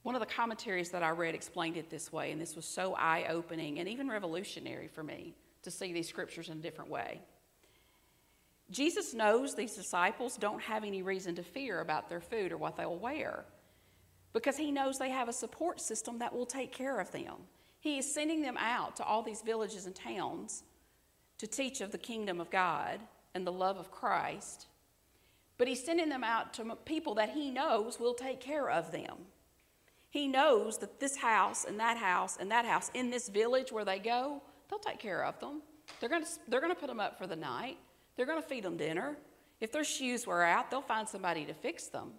One 0.04 0.16
of 0.16 0.22
the 0.22 0.28
commentaries 0.28 0.90
that 0.92 1.04
I 1.04 1.10
read 1.10 1.36
explained 1.36 1.78
it 1.78 1.90
this 1.90 2.12
way, 2.12 2.32
and 2.32 2.40
this 2.40 2.56
was 2.56 2.66
so 2.66 2.96
eye 2.96 3.26
opening 3.30 3.80
and 3.80 3.88
even 3.88 4.10
revolutionary 4.10 4.88
for 4.88 5.04
me 5.04 5.36
to 5.64 5.72
see 5.72 5.94
these 5.94 6.08
scriptures 6.08 6.50
in 6.50 6.58
a 6.58 6.62
different 6.62 6.90
way. 6.90 7.22
Jesus 8.72 9.14
knows 9.14 9.56
these 9.56 9.76
disciples 9.76 10.38
don't 10.38 10.62
have 10.62 10.84
any 10.84 11.02
reason 11.02 11.36
to 11.36 11.44
fear 11.44 11.82
about 11.82 12.08
their 12.08 12.22
food 12.22 12.52
or 12.52 12.58
what 12.58 12.78
they'll 12.78 12.98
wear 12.98 13.46
because 14.34 14.58
he 14.58 14.72
knows 14.72 14.98
they 14.98 15.10
have 15.10 15.28
a 15.28 15.34
support 15.34 15.82
system 15.82 16.20
that 16.20 16.34
will 16.34 16.46
take 16.46 16.72
care 16.72 17.00
of 17.00 17.12
them. 17.12 17.36
He 17.80 17.98
is 17.98 18.14
sending 18.14 18.42
them 18.42 18.58
out 18.58 18.96
to 18.98 19.04
all 19.04 19.24
these 19.24 19.42
villages 19.42 19.86
and 19.86 19.96
towns 19.96 20.64
to 21.40 21.48
teach 21.48 21.82
of 21.82 21.92
the 21.92 21.98
kingdom 21.98 22.40
of 22.40 22.50
God 22.50 23.00
and 23.34 23.46
the 23.46 23.52
love 23.52 23.78
of 23.78 23.92
Christ. 23.92 24.68
But 25.58 25.68
he's 25.68 25.84
sending 25.84 26.10
them 26.10 26.24
out 26.24 26.54
to 26.54 26.78
people 26.86 27.16
that 27.16 27.32
he 27.32 27.50
knows 27.50 28.00
will 28.00 28.14
take 28.14 28.40
care 28.40 28.70
of 28.70 28.92
them. 28.92 29.18
He 30.10 30.28
knows 30.28 30.78
that 30.80 31.00
this 31.00 31.18
house 31.18 31.66
and 31.66 31.80
that 31.80 31.98
house 31.98 32.38
and 32.40 32.50
that 32.52 32.66
house 32.66 32.90
in 32.94 33.10
this 33.10 33.30
village 33.30 33.72
where 33.72 33.86
they 33.86 34.00
go, 34.00 34.42
they'll 34.70 34.80
take 34.80 35.00
care 35.00 35.24
of 35.24 35.40
them. 35.40 35.62
They're 36.00 36.10
going 36.10 36.24
to, 36.24 36.30
they're 36.48 36.62
going 36.62 36.74
to 36.74 36.80
put 36.80 36.88
them 36.88 37.00
up 37.00 37.18
for 37.18 37.28
the 37.28 37.36
night. 37.36 37.78
They're 38.16 38.26
going 38.26 38.42
to 38.42 38.48
feed 38.48 38.64
them 38.64 38.78
dinner. 38.78 39.18
If 39.60 39.72
their 39.72 39.84
shoes 39.84 40.26
wear 40.26 40.44
out, 40.44 40.72
they'll 40.72 40.82
find 40.82 41.08
somebody 41.08 41.46
to 41.46 41.54
fix 41.54 41.88
them. 41.88 42.12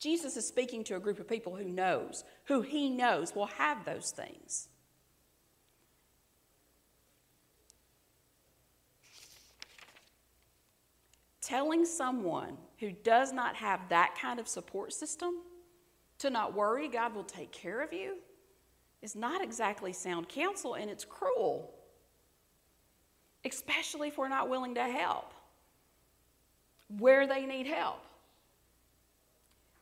Jesus 0.00 0.36
is 0.36 0.46
speaking 0.46 0.84
to 0.84 0.96
a 0.96 1.00
group 1.00 1.18
of 1.18 1.28
people 1.28 1.56
who 1.56 1.64
knows, 1.64 2.24
who 2.44 2.62
he 2.62 2.88
knows 2.88 3.34
will 3.34 3.46
have 3.46 3.84
those 3.84 4.10
things. 4.10 4.68
Telling 11.48 11.86
someone 11.86 12.58
who 12.78 12.92
does 12.92 13.32
not 13.32 13.56
have 13.56 13.80
that 13.88 14.18
kind 14.20 14.38
of 14.38 14.46
support 14.46 14.92
system 14.92 15.32
to 16.18 16.28
not 16.28 16.52
worry, 16.52 16.88
God 16.88 17.14
will 17.14 17.24
take 17.24 17.52
care 17.52 17.80
of 17.80 17.90
you, 17.90 18.16
is 19.00 19.16
not 19.16 19.42
exactly 19.42 19.94
sound 19.94 20.28
counsel 20.28 20.74
and 20.74 20.90
it's 20.90 21.06
cruel 21.06 21.72
especially 23.44 24.08
if 24.08 24.18
we're 24.18 24.28
not 24.28 24.48
willing 24.48 24.74
to 24.74 24.82
help 24.82 25.32
where 26.98 27.26
they 27.26 27.46
need 27.46 27.66
help. 27.66 28.04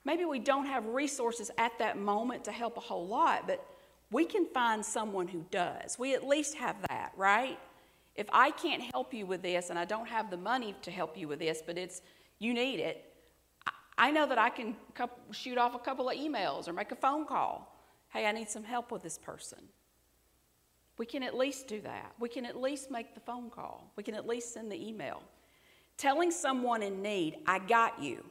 maybe 0.04 0.24
we 0.24 0.38
don't 0.38 0.66
have 0.66 0.86
resources 0.86 1.50
at 1.58 1.76
that 1.80 1.98
moment 1.98 2.44
to 2.44 2.52
help 2.52 2.76
a 2.76 2.80
whole 2.80 3.08
lot, 3.08 3.44
but 3.48 3.64
we 4.12 4.24
can 4.24 4.46
find 4.46 4.86
someone 4.86 5.26
who 5.26 5.44
does. 5.50 5.98
We 5.98 6.14
at 6.14 6.24
least 6.24 6.54
have 6.54 6.76
that, 6.88 7.10
right? 7.16 7.58
If 8.16 8.28
I 8.32 8.50
can't 8.50 8.82
help 8.82 9.12
you 9.12 9.26
with 9.26 9.42
this 9.42 9.70
and 9.70 9.78
I 9.78 9.84
don't 9.84 10.08
have 10.08 10.30
the 10.30 10.36
money 10.36 10.74
to 10.82 10.90
help 10.90 11.16
you 11.16 11.28
with 11.28 11.38
this, 11.38 11.62
but 11.64 11.76
it's 11.76 12.02
you 12.38 12.54
need 12.54 12.80
it, 12.80 13.12
I 13.98 14.10
know 14.10 14.26
that 14.26 14.38
I 14.38 14.50
can 14.50 14.76
shoot 15.30 15.58
off 15.58 15.74
a 15.74 15.78
couple 15.78 16.08
of 16.08 16.16
emails 16.16 16.68
or 16.68 16.72
make 16.72 16.92
a 16.92 16.96
phone 16.96 17.26
call. 17.26 17.78
Hey, 18.10 18.26
I 18.26 18.32
need 18.32 18.48
some 18.48 18.64
help 18.64 18.90
with 18.90 19.02
this 19.02 19.18
person. 19.18 19.58
We 20.98 21.06
can 21.06 21.22
at 21.22 21.36
least 21.36 21.68
do 21.68 21.80
that. 21.82 22.12
We 22.18 22.28
can 22.28 22.46
at 22.46 22.60
least 22.60 22.90
make 22.90 23.14
the 23.14 23.20
phone 23.20 23.50
call. 23.50 23.92
We 23.96 24.02
can 24.02 24.14
at 24.14 24.26
least 24.26 24.54
send 24.54 24.70
the 24.70 24.88
email. 24.88 25.22
Telling 25.98 26.30
someone 26.30 26.82
in 26.82 27.02
need, 27.02 27.38
I 27.46 27.58
got 27.58 28.02
you, 28.02 28.24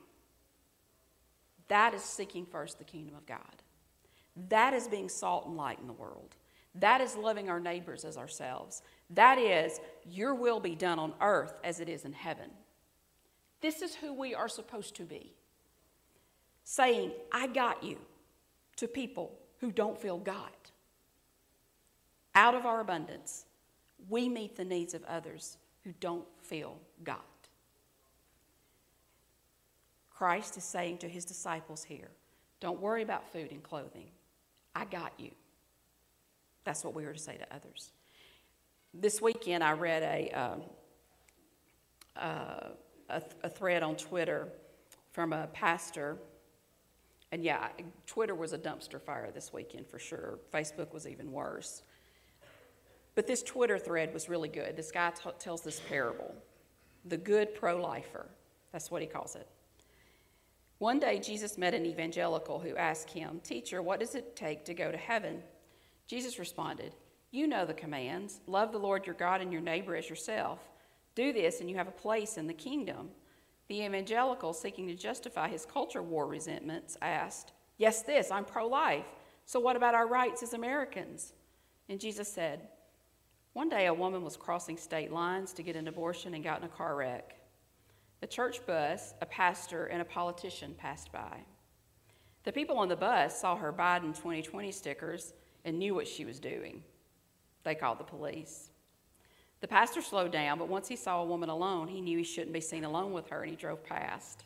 that 1.67 1.93
is 1.93 2.03
seeking 2.03 2.45
first 2.45 2.77
the 2.77 2.83
kingdom 2.83 3.15
of 3.15 3.25
God. 3.25 3.39
That 4.49 4.73
is 4.73 4.87
being 4.87 5.09
salt 5.09 5.47
and 5.47 5.55
light 5.55 5.79
in 5.79 5.87
the 5.87 5.93
world. 5.93 6.35
That 6.79 7.01
is 7.01 7.15
loving 7.15 7.49
our 7.49 7.59
neighbors 7.59 8.03
as 8.03 8.17
ourselves. 8.17 8.81
That 9.09 9.37
is, 9.37 9.79
your 10.05 10.35
will 10.35 10.59
be 10.59 10.75
done 10.75 10.99
on 10.99 11.13
earth 11.21 11.59
as 11.63 11.79
it 11.79 11.87
is 11.87 12.03
in 12.03 12.13
heaven. 12.13 12.49
This 13.61 13.81
is 13.81 13.95
who 13.95 14.13
we 14.13 14.35
are 14.35 14.49
supposed 14.49 14.95
to 14.95 15.03
be. 15.03 15.33
Saying, 16.63 17.11
I 17.31 17.47
got 17.47 17.83
you 17.83 17.97
to 18.75 18.87
people 18.87 19.31
who 19.59 19.71
don't 19.71 19.99
feel 19.99 20.17
God. 20.17 20.49
Out 22.33 22.55
of 22.55 22.65
our 22.65 22.81
abundance, 22.81 23.45
we 24.09 24.27
meet 24.27 24.57
the 24.57 24.65
needs 24.65 24.93
of 24.93 25.03
others 25.05 25.57
who 25.83 25.93
don't 25.99 26.25
feel 26.41 26.77
God. 27.03 27.17
Christ 30.09 30.57
is 30.57 30.63
saying 30.63 30.97
to 30.99 31.07
his 31.07 31.23
disciples 31.23 31.83
here, 31.83 32.09
don't 32.59 32.81
worry 32.81 33.03
about 33.03 33.31
food 33.31 33.51
and 33.51 33.63
clothing. 33.63 34.07
I 34.75 34.85
got 34.85 35.13
you. 35.17 35.31
That's 36.65 36.83
what 36.83 36.93
we 36.93 37.05
are 37.05 37.13
to 37.13 37.19
say 37.19 37.37
to 37.37 37.55
others. 37.55 37.91
This 38.93 39.21
weekend, 39.21 39.63
I 39.63 39.73
read 39.73 40.03
a, 40.03 40.31
um, 40.31 40.61
uh, 42.17 42.69
a, 43.09 43.21
a 43.43 43.49
thread 43.49 43.83
on 43.83 43.95
Twitter 43.95 44.49
from 45.11 45.31
a 45.31 45.47
pastor. 45.47 46.17
And 47.31 47.43
yeah, 47.43 47.69
Twitter 48.07 48.35
was 48.35 48.51
a 48.53 48.57
dumpster 48.57 49.01
fire 49.01 49.31
this 49.33 49.53
weekend 49.53 49.87
for 49.87 49.99
sure. 49.99 50.39
Facebook 50.53 50.91
was 50.91 51.07
even 51.07 51.31
worse. 51.31 51.83
But 53.13 53.27
this 53.27 53.43
Twitter 53.43 53.77
thread 53.79 54.13
was 54.13 54.27
really 54.27 54.49
good. 54.49 54.75
This 54.75 54.91
guy 54.91 55.11
t- 55.11 55.29
tells 55.39 55.61
this 55.61 55.79
parable 55.79 56.35
the 57.05 57.17
good 57.17 57.53
pro 57.53 57.77
lifer. 57.81 58.25
That's 58.71 58.89
what 58.89 59.01
he 59.01 59.07
calls 59.07 59.35
it. 59.35 59.47
One 60.79 60.99
day, 60.99 61.19
Jesus 61.19 61.57
met 61.57 61.73
an 61.73 61.85
evangelical 61.85 62.59
who 62.59 62.75
asked 62.75 63.09
him, 63.11 63.39
Teacher, 63.43 63.81
what 63.81 63.99
does 63.99 64.15
it 64.15 64.35
take 64.35 64.65
to 64.65 64.73
go 64.73 64.91
to 64.91 64.97
heaven? 64.97 65.41
Jesus 66.07 66.39
responded, 66.39 66.93
You 67.31 67.47
know 67.47 67.65
the 67.65 67.73
commands 67.73 68.39
love 68.47 68.71
the 68.71 68.77
Lord 68.77 69.05
your 69.05 69.15
God 69.15 69.41
and 69.41 69.51
your 69.51 69.61
neighbor 69.61 69.95
as 69.95 70.09
yourself. 70.09 70.59
Do 71.15 71.31
this, 71.33 71.61
and 71.61 71.69
you 71.69 71.77
have 71.77 71.87
a 71.87 71.91
place 71.91 72.37
in 72.37 72.47
the 72.47 72.53
kingdom. 72.53 73.09
The 73.67 73.83
evangelical, 73.83 74.53
seeking 74.53 74.87
to 74.87 74.95
justify 74.95 75.47
his 75.47 75.65
culture 75.65 76.03
war 76.03 76.27
resentments, 76.27 76.97
asked, 77.01 77.53
Yes, 77.77 78.03
this, 78.03 78.31
I'm 78.31 78.45
pro 78.45 78.67
life. 78.67 79.05
So 79.45 79.59
what 79.59 79.75
about 79.75 79.95
our 79.95 80.07
rights 80.07 80.43
as 80.43 80.53
Americans? 80.53 81.33
And 81.89 81.99
Jesus 81.99 82.31
said, 82.31 82.67
One 83.53 83.69
day 83.69 83.87
a 83.87 83.93
woman 83.93 84.23
was 84.23 84.37
crossing 84.37 84.77
state 84.77 85.11
lines 85.11 85.53
to 85.53 85.63
get 85.63 85.75
an 85.75 85.87
abortion 85.87 86.33
and 86.33 86.43
got 86.43 86.59
in 86.59 86.65
a 86.65 86.69
car 86.69 86.95
wreck. 86.95 87.35
A 88.21 88.27
church 88.27 88.65
bus, 88.65 89.13
a 89.21 89.25
pastor, 89.25 89.85
and 89.85 90.01
a 90.01 90.05
politician 90.05 90.73
passed 90.77 91.11
by. 91.11 91.39
The 92.43 92.51
people 92.51 92.77
on 92.77 92.89
the 92.89 92.95
bus 92.95 93.39
saw 93.39 93.55
her 93.55 93.73
Biden 93.73 94.15
2020 94.15 94.71
stickers 94.71 95.33
and 95.65 95.77
knew 95.77 95.93
what 95.93 96.07
she 96.07 96.23
was 96.23 96.39
doing. 96.39 96.81
They 97.63 97.75
called 97.75 97.99
the 97.99 98.05
police. 98.05 98.69
The 99.59 99.67
pastor 99.67 100.01
slowed 100.01 100.31
down, 100.31 100.57
but 100.57 100.69
once 100.69 100.87
he 100.87 100.95
saw 100.95 101.21
a 101.21 101.25
woman 101.25 101.49
alone, 101.49 101.89
he 101.89 101.99
knew 101.99 102.17
he 102.17 102.23
shouldn't 102.23 102.53
be 102.53 102.61
seen 102.61 102.85
alone 102.85 103.11
with 103.11 103.27
her 103.27 103.41
and 103.41 103.49
he 103.49 103.57
drove 103.57 103.83
past. 103.83 104.45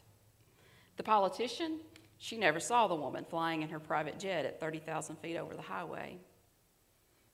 The 0.97 1.03
politician, 1.03 1.79
she 2.17 2.37
never 2.37 2.59
saw 2.59 2.87
the 2.87 2.95
woman 2.95 3.25
flying 3.29 3.61
in 3.61 3.69
her 3.69 3.79
private 3.79 4.17
jet 4.17 4.45
at 4.45 4.59
30,000 4.59 5.17
feet 5.17 5.37
over 5.37 5.55
the 5.55 5.61
highway. 5.61 6.17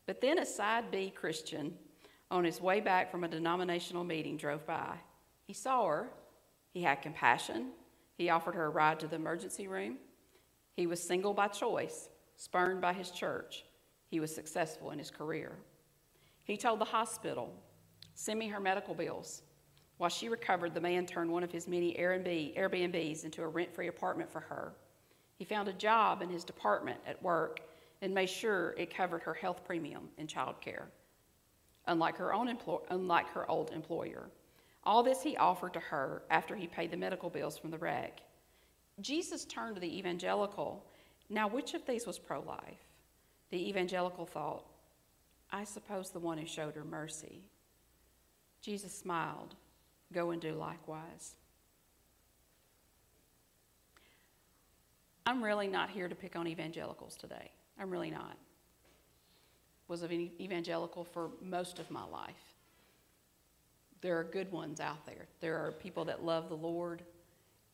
But 0.05 0.19
then 0.19 0.39
a 0.39 0.45
side 0.45 0.91
B 0.91 1.13
Christian 1.15 1.73
on 2.29 2.43
his 2.43 2.59
way 2.59 2.81
back 2.81 3.09
from 3.09 3.23
a 3.23 3.29
denominational 3.29 4.03
meeting 4.03 4.35
drove 4.35 4.65
by. 4.65 4.97
He 5.45 5.53
saw 5.53 5.87
her 5.87 6.09
he 6.75 6.83
had 6.83 7.01
compassion. 7.01 7.69
He 8.17 8.29
offered 8.29 8.53
her 8.53 8.65
a 8.65 8.69
ride 8.69 8.99
to 8.99 9.07
the 9.07 9.15
emergency 9.15 9.65
room. 9.65 9.95
He 10.75 10.87
was 10.87 11.01
single 11.01 11.33
by 11.33 11.47
choice, 11.47 12.09
spurned 12.35 12.81
by 12.81 12.91
his 12.91 13.11
church. 13.11 13.63
He 14.09 14.19
was 14.19 14.33
successful 14.33 14.91
in 14.91 14.99
his 14.99 15.11
career. 15.11 15.53
He 16.43 16.57
told 16.57 16.79
the 16.79 16.85
hospital, 16.85 17.53
Send 18.13 18.39
me 18.39 18.47
her 18.47 18.59
medical 18.59 18.93
bills. 18.93 19.41
While 19.97 20.09
she 20.09 20.29
recovered, 20.29 20.73
the 20.73 20.81
man 20.81 21.05
turned 21.05 21.31
one 21.31 21.43
of 21.43 21.51
his 21.51 21.67
many 21.67 21.93
Airbnbs 21.93 23.23
into 23.23 23.43
a 23.43 23.47
rent 23.47 23.73
free 23.73 23.87
apartment 23.87 24.31
for 24.31 24.41
her. 24.41 24.73
He 25.37 25.45
found 25.45 25.67
a 25.67 25.73
job 25.73 26.21
in 26.21 26.29
his 26.29 26.43
department 26.43 26.99
at 27.05 27.21
work 27.21 27.61
and 28.01 28.13
made 28.13 28.29
sure 28.29 28.73
it 28.77 28.95
covered 28.95 29.23
her 29.23 29.33
health 29.33 29.63
premium 29.65 30.09
and 30.17 30.29
child 30.29 30.61
care, 30.61 30.87
unlike 31.87 32.17
her, 32.17 32.33
own 32.33 32.47
employ- 32.47 32.83
unlike 32.89 33.27
her 33.29 33.49
old 33.49 33.71
employer. 33.71 34.29
All 34.83 35.01
this 35.01 35.23
he 35.23 35.35
offered 35.37 35.73
to 35.73 35.79
her 35.79 36.23
after 36.29 36.55
he 36.55 36.67
paid 36.67 36.91
the 36.91 36.97
medical 36.97 37.29
bills 37.29 37.57
from 37.57 37.71
the 37.71 37.77
wreck. 37.77 38.21
Jesus 39.01 39.45
turned 39.45 39.75
to 39.75 39.81
the 39.81 39.97
evangelical. 39.97 40.85
Now, 41.29 41.47
which 41.47 41.73
of 41.73 41.85
these 41.85 42.05
was 42.05 42.19
pro 42.19 42.41
life? 42.41 42.84
The 43.55 43.69
evangelical 43.69 44.25
thought, 44.25 44.65
I 45.49 45.63
suppose 45.63 46.09
the 46.09 46.19
one 46.19 46.37
who 46.37 46.45
showed 46.45 46.75
her 46.75 46.83
mercy. 46.83 47.47
Jesus 48.61 48.93
smiled. 48.93 49.55
Go 50.11 50.31
and 50.31 50.41
do 50.41 50.51
likewise. 50.51 51.35
I'm 55.25 55.41
really 55.41 55.69
not 55.69 55.89
here 55.89 56.09
to 56.09 56.15
pick 56.15 56.35
on 56.35 56.49
evangelicals 56.49 57.15
today. 57.15 57.49
I'm 57.79 57.89
really 57.89 58.11
not. 58.11 58.35
Was 59.87 60.03
an 60.03 60.31
evangelical 60.37 61.05
for 61.05 61.29
most 61.41 61.79
of 61.79 61.89
my 61.89 62.03
life 62.03 62.35
there 64.01 64.19
are 64.19 64.25
good 64.25 64.51
ones 64.51 64.81
out 64.81 65.05
there. 65.05 65.27
There 65.39 65.55
are 65.55 65.71
people 65.71 66.03
that 66.05 66.25
love 66.25 66.49
the 66.49 66.57
Lord 66.57 67.03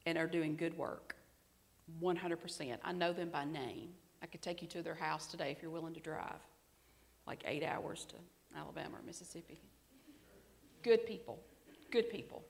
and 0.05 0.15
are 0.15 0.27
doing 0.27 0.55
good 0.55 0.77
work. 0.77 1.15
100%. 2.01 2.77
I 2.83 2.91
know 2.93 3.11
them 3.13 3.29
by 3.29 3.45
name. 3.45 3.89
I 4.21 4.25
could 4.27 4.41
take 4.41 4.61
you 4.61 4.67
to 4.69 4.81
their 4.81 4.95
house 4.95 5.27
today 5.27 5.51
if 5.51 5.61
you're 5.61 5.71
willing 5.71 5.93
to 5.93 5.99
drive, 5.99 6.39
like 7.27 7.43
eight 7.45 7.63
hours 7.63 8.05
to 8.09 8.15
Alabama 8.57 8.97
or 8.97 9.01
Mississippi. 9.05 9.59
Good 10.83 11.05
people. 11.05 11.39
Good 11.91 12.09
people. 12.09 12.43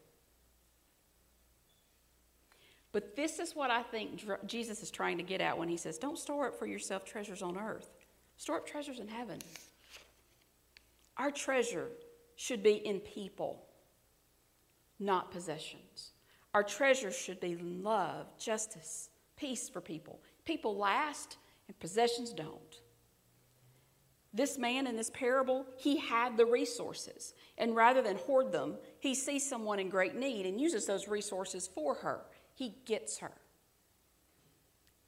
But 2.91 3.15
this 3.15 3.39
is 3.39 3.55
what 3.55 3.71
I 3.71 3.83
think 3.83 4.21
Jesus 4.45 4.83
is 4.83 4.91
trying 4.91 5.17
to 5.17 5.23
get 5.23 5.39
at 5.39 5.57
when 5.57 5.69
he 5.69 5.77
says, 5.77 5.97
Don't 5.97 6.17
store 6.17 6.47
up 6.47 6.59
for 6.59 6.65
yourself 6.65 7.05
treasures 7.05 7.41
on 7.41 7.57
earth, 7.57 7.89
store 8.37 8.57
up 8.57 8.67
treasures 8.67 8.99
in 8.99 9.07
heaven. 9.07 9.39
Our 11.17 11.31
treasure 11.31 11.87
should 12.35 12.63
be 12.63 12.73
in 12.73 12.99
people 12.99 13.63
not 15.01 15.31
possessions. 15.31 16.11
Our 16.53 16.63
treasure 16.63 17.11
should 17.11 17.39
be 17.39 17.55
love, 17.55 18.27
justice, 18.37 19.09
peace 19.35 19.67
for 19.67 19.81
people. 19.81 20.21
People 20.45 20.77
last 20.77 21.37
and 21.71 21.79
possessions 21.79 22.33
don't. 22.33 22.81
This 24.33 24.57
man 24.57 24.87
in 24.87 24.97
this 24.97 25.09
parable, 25.09 25.65
he 25.77 25.97
had 25.97 26.35
the 26.35 26.45
resources. 26.45 27.33
And 27.57 27.77
rather 27.77 28.01
than 28.01 28.17
hoard 28.17 28.51
them, 28.51 28.75
he 28.99 29.15
sees 29.15 29.47
someone 29.47 29.79
in 29.79 29.87
great 29.87 30.15
need 30.15 30.45
and 30.45 30.59
uses 30.59 30.85
those 30.85 31.07
resources 31.07 31.69
for 31.73 31.95
her. 31.95 32.25
He 32.55 32.75
gets 32.85 33.19
her. 33.19 33.31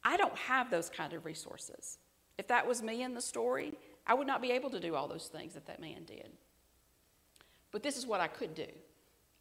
I 0.02 0.16
don't 0.16 0.36
have 0.36 0.70
those 0.70 0.88
kind 0.88 1.12
of 1.12 1.26
resources. 1.26 1.98
If 2.38 2.48
that 2.48 2.66
was 2.66 2.82
me 2.82 3.02
in 3.02 3.12
the 3.12 3.20
story, 3.20 3.74
I 4.06 4.14
would 4.14 4.26
not 4.26 4.40
be 4.40 4.50
able 4.50 4.70
to 4.70 4.80
do 4.80 4.94
all 4.94 5.06
those 5.06 5.28
things 5.28 5.52
that 5.52 5.66
that 5.66 5.82
man 5.82 6.04
did. 6.04 6.30
But 7.72 7.82
this 7.82 7.98
is 7.98 8.06
what 8.06 8.20
I 8.20 8.28
could 8.28 8.54
do 8.54 8.68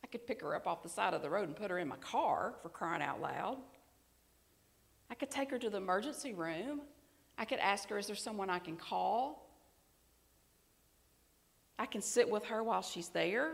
I 0.04 0.08
could 0.08 0.28
pick 0.28 0.42
her 0.42 0.56
up 0.56 0.68
off 0.68 0.84
the 0.84 0.90
side 0.90 1.14
of 1.14 1.22
the 1.22 1.30
road 1.30 1.48
and 1.48 1.56
put 1.56 1.72
her 1.72 1.80
in 1.80 1.88
my 1.88 1.96
car 1.98 2.56
for 2.62 2.68
crying 2.68 3.02
out 3.02 3.22
loud. 3.22 3.60
I 5.10 5.16
could 5.16 5.30
take 5.30 5.52
her 5.52 5.60
to 5.60 5.70
the 5.70 5.78
emergency 5.78 6.34
room. 6.34 6.82
I 7.38 7.46
could 7.46 7.60
ask 7.60 7.90
her, 7.90 7.98
is 7.98 8.08
there 8.08 8.16
someone 8.16 8.50
I 8.50 8.60
can 8.60 8.76
call? 8.76 9.50
I 11.80 11.86
can 11.86 12.02
sit 12.02 12.30
with 12.30 12.46
her 12.46 12.64
while 12.64 12.82
she's 12.82 13.10
there. 13.10 13.52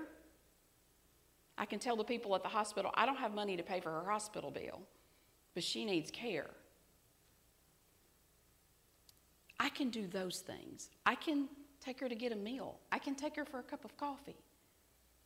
I 1.58 1.66
can 1.66 1.80
tell 1.80 1.96
the 1.96 2.04
people 2.04 2.36
at 2.36 2.44
the 2.44 2.50
hospital, 2.50 2.92
I 2.94 3.06
don't 3.06 3.18
have 3.18 3.34
money 3.34 3.58
to 3.58 3.64
pay 3.64 3.80
for 3.80 3.92
her 3.92 4.10
hospital 4.10 4.52
bill, 4.52 4.82
but 5.54 5.64
she 5.64 5.86
needs 5.86 6.10
care. 6.12 6.50
I 9.60 9.70
can 9.70 9.90
do 9.90 10.08
those 10.08 10.40
things. 10.40 10.90
I 11.06 11.16
can 11.16 11.50
take 11.84 12.00
her 12.00 12.08
to 12.08 12.16
get 12.16 12.32
a 12.32 12.36
meal. 12.36 12.80
I 12.92 13.00
can 13.00 13.16
take 13.16 13.36
her 13.36 13.44
for 13.46 13.60
a 13.60 13.64
cup 13.64 13.84
of 13.84 13.98
coffee. 13.98 14.38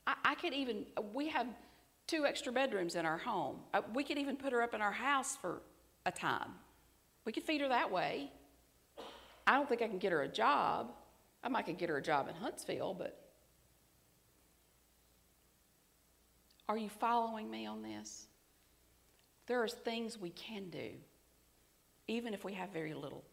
I, 0.07 0.15
I 0.25 0.35
could 0.35 0.53
even, 0.53 0.85
we 1.13 1.29
have 1.29 1.47
two 2.07 2.25
extra 2.25 2.51
bedrooms 2.51 2.95
in 2.95 3.05
our 3.05 3.17
home. 3.17 3.57
Uh, 3.73 3.81
we 3.93 4.03
could 4.03 4.17
even 4.17 4.35
put 4.35 4.51
her 4.53 4.61
up 4.61 4.73
in 4.73 4.81
our 4.81 4.91
house 4.91 5.35
for 5.35 5.61
a 6.05 6.11
time. 6.11 6.49
We 7.25 7.31
could 7.31 7.43
feed 7.43 7.61
her 7.61 7.67
that 7.69 7.91
way. 7.91 8.31
I 9.45 9.55
don't 9.55 9.67
think 9.67 9.81
I 9.81 9.87
can 9.87 9.97
get 9.97 10.11
her 10.11 10.21
a 10.21 10.27
job. 10.27 10.93
I 11.43 11.49
might 11.49 11.65
could 11.65 11.77
get 11.77 11.89
her 11.89 11.97
a 11.97 12.01
job 12.01 12.29
in 12.29 12.35
Huntsville, 12.35 12.93
but 12.93 13.19
are 16.69 16.77
you 16.77 16.89
following 16.89 17.51
me 17.51 17.65
on 17.65 17.81
this? 17.81 18.27
There 19.45 19.61
are 19.61 19.67
things 19.67 20.17
we 20.17 20.29
can 20.29 20.69
do, 20.69 20.91
even 22.07 22.33
if 22.33 22.45
we 22.45 22.53
have 22.53 22.69
very 22.69 22.93
little. 22.93 23.25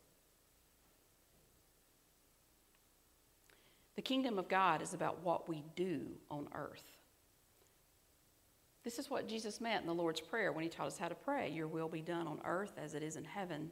The 3.94 4.02
kingdom 4.02 4.38
of 4.38 4.48
God 4.48 4.82
is 4.82 4.94
about 4.94 5.22
what 5.22 5.48
we 5.48 5.62
do 5.76 6.06
on 6.30 6.48
earth. 6.54 6.96
This 8.82 8.98
is 8.98 9.10
what 9.10 9.28
Jesus 9.28 9.60
meant 9.60 9.82
in 9.82 9.86
the 9.86 9.94
Lord's 9.94 10.20
Prayer 10.20 10.52
when 10.52 10.64
he 10.64 10.70
taught 10.70 10.86
us 10.86 10.98
how 10.98 11.08
to 11.08 11.14
pray 11.14 11.50
Your 11.50 11.68
will 11.68 11.88
be 11.88 12.00
done 12.00 12.26
on 12.26 12.40
earth 12.44 12.72
as 12.82 12.94
it 12.94 13.02
is 13.02 13.16
in 13.16 13.24
heaven. 13.24 13.70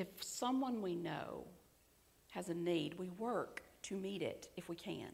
If 0.00 0.22
someone 0.22 0.80
we 0.80 0.96
know 0.96 1.44
has 2.30 2.48
a 2.48 2.54
need, 2.54 2.94
we 2.94 3.10
work 3.10 3.62
to 3.82 3.94
meet 3.94 4.22
it 4.22 4.48
if 4.56 4.66
we 4.70 4.74
can. 4.74 5.10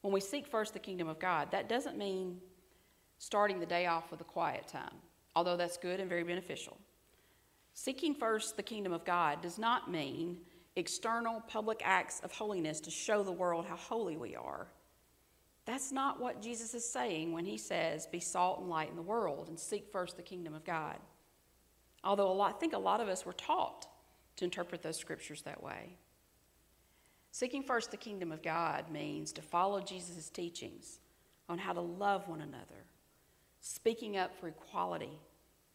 When 0.00 0.12
we 0.12 0.20
seek 0.20 0.48
first 0.48 0.72
the 0.72 0.80
kingdom 0.80 1.06
of 1.06 1.20
God, 1.20 1.52
that 1.52 1.68
doesn't 1.68 1.96
mean 1.96 2.40
starting 3.18 3.60
the 3.60 3.66
day 3.66 3.86
off 3.86 4.10
with 4.10 4.20
a 4.20 4.24
quiet 4.24 4.66
time, 4.66 4.96
although 5.36 5.56
that's 5.56 5.76
good 5.76 6.00
and 6.00 6.08
very 6.08 6.24
beneficial. 6.24 6.76
Seeking 7.72 8.12
first 8.12 8.56
the 8.56 8.64
kingdom 8.64 8.92
of 8.92 9.04
God 9.04 9.42
does 9.42 9.60
not 9.60 9.88
mean 9.88 10.38
external 10.74 11.40
public 11.42 11.80
acts 11.84 12.18
of 12.24 12.32
holiness 12.32 12.80
to 12.80 12.90
show 12.90 13.22
the 13.22 13.30
world 13.30 13.64
how 13.64 13.76
holy 13.76 14.16
we 14.16 14.34
are. 14.34 14.66
That's 15.66 15.92
not 15.92 16.18
what 16.18 16.42
Jesus 16.42 16.74
is 16.74 16.84
saying 16.84 17.32
when 17.32 17.44
he 17.44 17.56
says, 17.56 18.08
Be 18.08 18.18
salt 18.18 18.58
and 18.58 18.68
light 18.68 18.90
in 18.90 18.96
the 18.96 19.02
world 19.02 19.48
and 19.48 19.56
seek 19.56 19.92
first 19.92 20.16
the 20.16 20.22
kingdom 20.24 20.52
of 20.52 20.64
God. 20.64 20.98
Although 22.02 22.32
lot, 22.32 22.56
I 22.56 22.58
think 22.58 22.72
a 22.72 22.78
lot 22.78 23.00
of 23.00 23.08
us 23.08 23.24
were 23.24 23.34
taught 23.34 23.86
to 24.40 24.44
interpret 24.46 24.82
those 24.82 24.96
scriptures 24.96 25.42
that 25.42 25.62
way. 25.62 25.98
Seeking 27.30 27.62
first 27.62 27.90
the 27.90 27.98
kingdom 27.98 28.32
of 28.32 28.42
God 28.42 28.90
means 28.90 29.32
to 29.32 29.42
follow 29.42 29.80
Jesus' 29.80 30.30
teachings 30.30 30.98
on 31.48 31.58
how 31.58 31.74
to 31.74 31.80
love 31.80 32.26
one 32.26 32.40
another, 32.40 32.86
speaking 33.60 34.16
up 34.16 34.34
for 34.34 34.48
equality, 34.48 35.20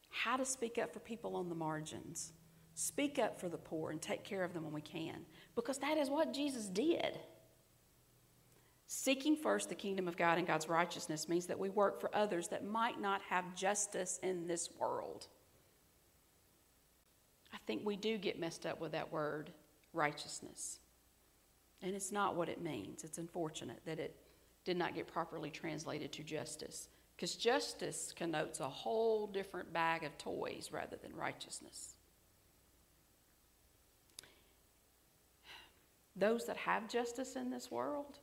how 0.10 0.36
to 0.36 0.45
speak 0.45 0.80
up 0.80 0.91
for 0.91 0.99
people 0.99 1.36
on 1.36 1.47
the 1.47 1.56
margins, 1.56 2.34
speak 2.73 3.19
up 3.19 3.39
for 3.39 3.49
the 3.49 3.58
poor 3.58 3.91
and 3.91 4.01
take 4.01 4.23
care 4.23 4.43
of 4.43 4.54
them 4.54 4.63
when 4.63 4.73
we 4.73 4.82
can, 4.82 5.25
because 5.56 5.78
that 5.78 5.97
is 5.97 6.10
what 6.10 6.34
Jesus 6.34 6.65
did. 6.65 7.19
Seeking 8.88 9.36
first 9.36 9.69
the 9.69 9.75
kingdom 9.75 10.08
of 10.08 10.17
God 10.17 10.39
and 10.39 10.47
God's 10.47 10.67
righteousness 10.67 11.30
means 11.30 11.45
that 11.45 11.60
we 11.60 11.69
work 11.69 12.01
for 12.01 12.13
others 12.15 12.47
that 12.47 12.65
might 12.65 12.99
not 12.99 13.21
have 13.30 13.56
justice 13.56 14.19
in 14.23 14.47
this 14.47 14.69
world. 14.80 15.28
I 17.65 17.67
think 17.67 17.82
we 17.84 17.95
do 17.95 18.19
get 18.19 18.39
messed 18.39 18.67
up 18.67 18.80
with 18.80 18.91
that 18.91 19.12
word, 19.12 19.49
righteousness. 19.91 20.78
And 21.82 21.95
it's 21.95 22.12
not 22.12 22.36
what 22.36 22.47
it 22.47 22.62
means. 22.62 23.04
It's 23.04 23.17
unfortunate 23.17 23.80
that 23.86 23.99
it 23.99 24.15
did 24.65 24.78
not 24.78 24.93
get 24.93 25.08
properly 25.08 25.49
translated 25.49 26.12
to 26.12 26.23
justice. 26.23 26.89
Because 27.15 27.34
justice 27.36 28.13
connotes 28.15 28.60
a 28.60 28.69
whole 28.69 29.25
different 29.25 29.73
bag 29.73 30.04
of 30.04 30.15
toys 30.19 30.69
rather 30.71 30.95
than 30.95 31.15
righteousness. 31.15 31.95
Those 36.15 36.45
that 36.45 36.58
have 36.58 36.88
justice 36.88 37.36
in 37.36 37.49
this 37.49 37.71
world, 37.71 38.19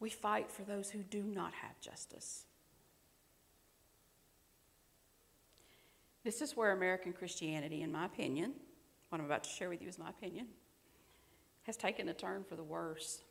we 0.00 0.08
fight 0.08 0.50
for 0.50 0.62
those 0.62 0.88
who 0.88 1.02
do 1.02 1.22
not 1.22 1.52
have 1.52 1.78
justice. 1.80 2.46
This 6.28 6.42
is 6.42 6.54
where 6.54 6.72
American 6.72 7.14
Christianity, 7.14 7.80
in 7.80 7.90
my 7.90 8.04
opinion, 8.04 8.52
what 9.08 9.18
I'm 9.18 9.24
about 9.24 9.44
to 9.44 9.48
share 9.48 9.70
with 9.70 9.80
you 9.80 9.88
is 9.88 9.98
my 9.98 10.10
opinion, 10.10 10.46
has 11.62 11.74
taken 11.74 12.10
a 12.10 12.12
turn 12.12 12.44
for 12.44 12.54
the 12.54 12.62
worse. 12.62 13.22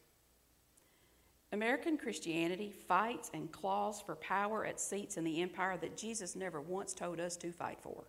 American 1.51 1.99
Christianity 1.99 2.71
fights 2.71 3.29
and 3.35 3.51
claws 3.51 4.01
for 4.01 4.15
power 4.15 4.65
at 4.65 4.79
seats 4.79 5.15
in 5.15 5.23
the 5.23 5.43
empire 5.43 5.77
that 5.77 5.95
Jesus 5.95 6.35
never 6.35 6.59
once 6.59 6.95
told 6.95 7.19
us 7.19 7.37
to 7.37 7.51
fight 7.51 7.79
for. 7.79 8.05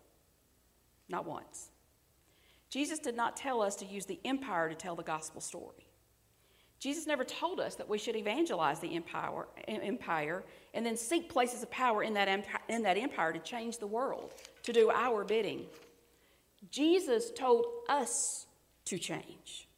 Not 1.07 1.23
once. 1.23 1.69
Jesus 2.71 2.97
did 2.97 3.15
not 3.15 3.37
tell 3.37 3.61
us 3.61 3.75
to 3.75 3.85
use 3.85 4.07
the 4.07 4.19
empire 4.25 4.69
to 4.69 4.75
tell 4.75 4.95
the 4.95 5.03
gospel 5.03 5.39
story. 5.39 5.89
Jesus 6.79 7.05
never 7.05 7.25
told 7.25 7.59
us 7.59 7.75
that 7.75 7.89
we 7.89 7.97
should 7.97 8.15
evangelize 8.15 8.79
the 8.79 8.95
empire, 8.95 9.47
empire 9.67 10.45
and 10.73 10.85
then 10.85 10.95
seek 10.95 11.29
places 11.29 11.61
of 11.61 11.69
power 11.69 12.03
in 12.03 12.13
that, 12.13 12.29
empire, 12.29 12.61
in 12.69 12.83
that 12.83 12.97
empire 12.97 13.33
to 13.33 13.39
change 13.39 13.79
the 13.79 13.87
world, 13.87 14.33
to 14.63 14.73
do 14.73 14.91
our 14.91 15.23
bidding. 15.23 15.65
Jesus 16.71 17.31
told 17.31 17.65
us 17.87 18.45
to 18.85 18.97
change 18.97 19.69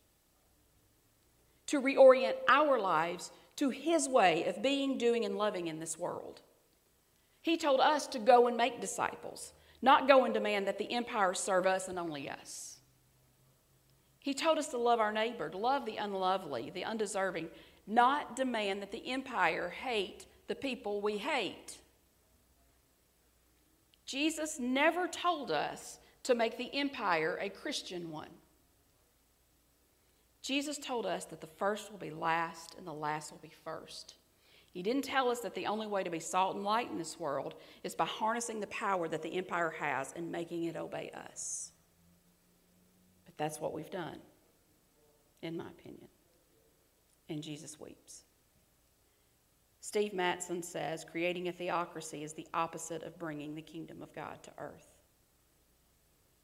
to 1.72 1.82
reorient 1.82 2.36
our 2.50 2.78
lives 2.82 3.32
to 3.56 3.70
His 3.70 4.10
way 4.10 4.44
of 4.44 4.62
being, 4.62 4.98
doing, 4.98 5.24
and 5.24 5.38
loving 5.38 5.68
in 5.68 5.80
this 5.80 5.98
world. 5.98 6.42
He 7.42 7.56
told 7.56 7.80
us 7.80 8.08
to 8.08 8.20
go 8.20 8.48
and 8.48 8.58
make 8.58 8.82
disciples, 8.82 9.54
not 9.82 10.06
go 10.06 10.26
and 10.26 10.34
demand 10.34 10.68
that 10.68 10.78
the 10.78 10.92
empire 10.92 11.34
serve 11.34 11.66
us 11.66 11.88
and 11.88 11.98
only 11.98 12.30
us. 12.30 12.80
He 14.20 14.34
told 14.34 14.58
us 14.58 14.68
to 14.68 14.78
love 14.78 15.00
our 15.00 15.14
neighbor, 15.14 15.48
to 15.50 15.58
love 15.58 15.86
the 15.86 15.96
unlovely, 15.96 16.72
the 16.72 16.84
undeserving, 16.84 17.48
not 17.88 18.36
demand 18.36 18.82
that 18.82 18.92
the 18.92 19.10
empire 19.10 19.70
hate 19.70 20.26
the 20.50 20.56
people 20.56 21.00
we 21.00 21.20
hate. 21.20 21.78
Jesus 24.12 24.60
never 24.60 25.08
told 25.08 25.52
us 25.52 26.00
to 26.24 26.36
make 26.36 26.58
the 26.58 26.70
empire 26.76 27.40
a 27.40 27.48
Christian 27.48 28.12
one. 28.12 28.28
Jesus 30.42 30.78
told 30.78 31.06
us 31.06 31.24
that 31.26 31.40
the 31.40 31.48
first 31.48 31.90
will 31.90 31.98
be 31.98 32.10
last 32.10 32.76
and 32.78 32.86
the 32.86 32.92
last 32.92 33.32
will 33.32 33.40
be 33.40 33.54
first. 33.64 34.16
He 34.74 34.84
didn't 34.84 35.04
tell 35.04 35.30
us 35.30 35.40
that 35.40 35.56
the 35.56 35.68
only 35.68 35.88
way 35.88 36.04
to 36.04 36.10
be 36.10 36.20
salt 36.20 36.58
and 36.58 36.66
light 36.66 36.92
in 36.92 36.98
this 36.98 37.18
world 37.22 37.54
is 37.86 37.96
by 37.96 38.04
harnessing 38.04 38.60
the 38.60 38.68
power 38.68 39.08
that 39.08 39.22
the 39.22 39.38
empire 39.38 39.74
has 39.80 40.12
and 40.14 40.30
making 40.30 40.66
it 40.66 40.76
obey 40.76 41.10
us. 41.30 41.72
But 43.24 43.38
that's 43.38 43.62
what 43.62 43.72
we've 43.72 43.90
done, 43.90 44.20
in 45.42 45.56
my 45.56 45.70
opinion. 45.70 46.10
And 47.30 47.42
Jesus 47.42 47.80
weeps. 47.80 48.24
Steve 49.92 50.14
Matson 50.14 50.64
says 50.64 51.04
creating 51.04 51.50
a 51.50 51.52
theocracy 51.52 52.24
is 52.24 52.32
the 52.32 52.48
opposite 52.54 53.04
of 53.04 53.20
bringing 53.20 53.54
the 53.54 53.62
kingdom 53.62 54.02
of 54.02 54.16
God 54.16 54.42
to 54.42 54.52
earth. 54.58 54.88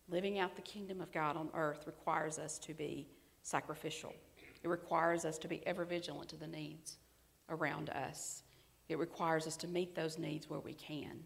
Living 0.10 0.38
out 0.38 0.57
the 0.57 0.62
kingdom 0.63 0.99
of 0.99 1.13
God 1.13 1.38
on 1.38 1.49
earth 1.53 1.88
requires 1.88 2.39
us 2.39 2.60
to 2.60 2.73
be 2.73 3.07
sacrificial. 3.43 4.13
It 4.63 4.67
requires 4.67 5.23
us 5.23 5.38
to 5.38 5.47
be 5.47 5.65
ever 5.65 5.86
vigilant 5.86 6.27
to 6.31 6.36
the 6.36 6.45
needs 6.45 6.97
around 7.47 7.89
us. 7.91 8.43
It 8.89 8.99
requires 8.99 9.47
us 9.47 9.55
to 9.57 9.67
meet 9.69 9.95
those 9.95 10.17
needs 10.17 10.49
where 10.49 10.60
we 10.60 10.73
can. 10.73 11.17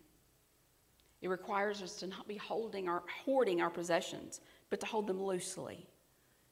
It 1.24 1.30
requires 1.30 1.82
us 1.82 1.96
to 1.96 2.06
not 2.06 2.28
be 2.28 2.38
holding 2.38 2.88
our, 2.88 3.02
hoarding 3.26 3.62
our 3.62 3.72
possessions, 3.72 4.42
but 4.70 4.80
to 4.82 4.86
hold 4.86 5.08
them 5.08 5.24
loosely 5.24 5.88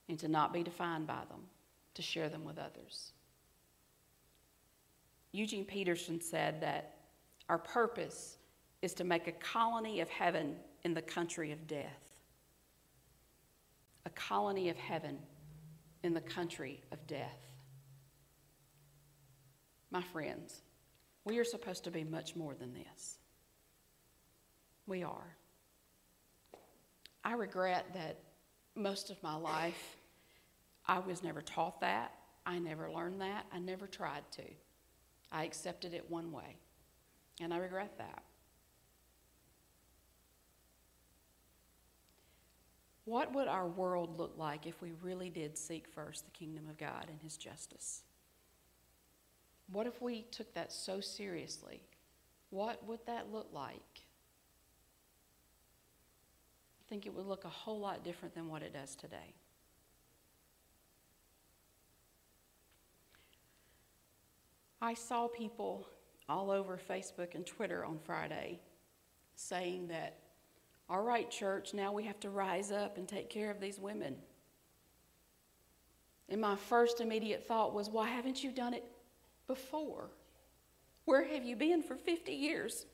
and 0.08 0.18
to 0.18 0.28
not 0.28 0.52
be 0.52 0.64
defined 0.64 1.06
by 1.06 1.22
them, 1.30 1.42
to 1.94 2.02
share 2.02 2.28
them 2.28 2.44
with 2.44 2.58
others. 2.58 3.12
Eugene 5.32 5.66
Peterson 5.66 6.20
said 6.20 6.62
that 6.62 6.96
our 7.50 7.58
purpose 7.58 8.38
is 8.82 8.94
to 8.96 9.04
make 9.04 9.28
a 9.28 9.32
colony 9.34 10.00
of 10.00 10.10
heaven 10.10 10.56
in 10.84 10.94
the 10.94 11.02
country 11.02 11.52
of 11.52 11.68
death. 11.68 12.22
A 14.06 14.10
colony 14.12 14.70
of 14.70 14.78
heaven 14.78 15.20
in 16.04 16.14
the 16.14 16.22
country 16.22 16.82
of 16.92 17.06
death. 17.06 17.40
My 19.92 20.02
friends, 20.02 20.62
we 21.26 21.38
are 21.38 21.44
supposed 21.44 21.84
to 21.84 21.92
be 21.92 22.04
much 22.04 22.36
more 22.36 22.56
than 22.56 22.74
this. 22.74 23.18
We 24.88 25.04
are. 25.04 25.36
I 27.24 27.34
regret 27.34 27.86
that 27.94 28.20
most 28.76 29.10
of 29.10 29.22
my 29.22 29.36
life 29.36 29.98
I 30.88 31.00
was 31.00 31.22
never 31.22 31.42
taught 31.42 31.82
that. 31.82 32.14
I 32.46 32.58
never 32.58 32.90
learned 32.90 33.22
that. 33.22 33.46
I 33.54 33.60
never 33.60 33.86
tried 33.86 34.24
to. 34.32 34.44
I 35.32 35.44
accepted 35.44 35.94
it 35.94 36.10
one 36.10 36.32
way. 36.32 36.58
And 37.42 37.54
I 37.54 37.58
regret 37.58 37.98
that. 37.98 38.24
What 43.06 43.34
would 43.34 43.48
our 43.48 43.68
world 43.68 44.20
look 44.20 44.34
like 44.38 44.68
if 44.68 44.82
we 44.82 44.92
really 45.02 45.30
did 45.30 45.58
seek 45.58 45.88
first 45.88 46.26
the 46.26 46.32
kingdom 46.32 46.68
of 46.70 46.78
God 46.78 47.08
and 47.10 47.20
His 47.22 47.38
justice? 47.38 48.04
What 49.72 49.88
if 49.88 50.02
we 50.02 50.28
took 50.32 50.54
that 50.54 50.72
so 50.72 51.00
seriously? 51.00 51.82
What 52.50 52.86
would 52.88 53.00
that 53.06 53.32
look 53.32 53.50
like? 53.52 54.04
I 56.80 56.84
think 56.88 57.06
it 57.06 57.14
would 57.14 57.26
look 57.26 57.46
a 57.46 57.50
whole 57.50 57.80
lot 57.80 58.04
different 58.04 58.34
than 58.36 58.48
what 58.48 58.64
it 58.64 58.74
does 58.74 58.96
today. 58.96 59.34
I 64.82 64.94
saw 64.94 65.28
people 65.28 65.88
all 66.28 66.52
over 66.52 66.78
Facebook 66.78 67.36
and 67.36 67.46
Twitter 67.46 67.84
on 67.84 68.00
Friday 68.00 68.60
saying 69.36 69.88
that, 69.88 70.20
all 70.90 71.02
right, 71.02 71.30
church, 71.30 71.74
now 71.74 71.92
we 71.92 72.04
have 72.04 72.20
to 72.22 72.30
rise 72.30 72.72
up 72.72 72.98
and 72.98 73.08
take 73.08 73.30
care 73.30 73.52
of 73.52 73.60
these 73.60 73.80
women. 73.80 74.16
And 76.30 76.40
my 76.40 76.56
first 76.56 77.02
immediate 77.02 77.46
thought 77.46 77.74
was, 77.74 77.90
why 77.90 78.08
haven't 78.08 78.44
you 78.44 78.52
done 78.52 78.74
it 78.74 78.86
before? 79.48 80.10
Where 81.06 81.24
have 81.24 81.44
you 81.44 81.56
been 81.56 81.82
for 81.82 81.96
50 81.96 82.32
years? 82.32 82.86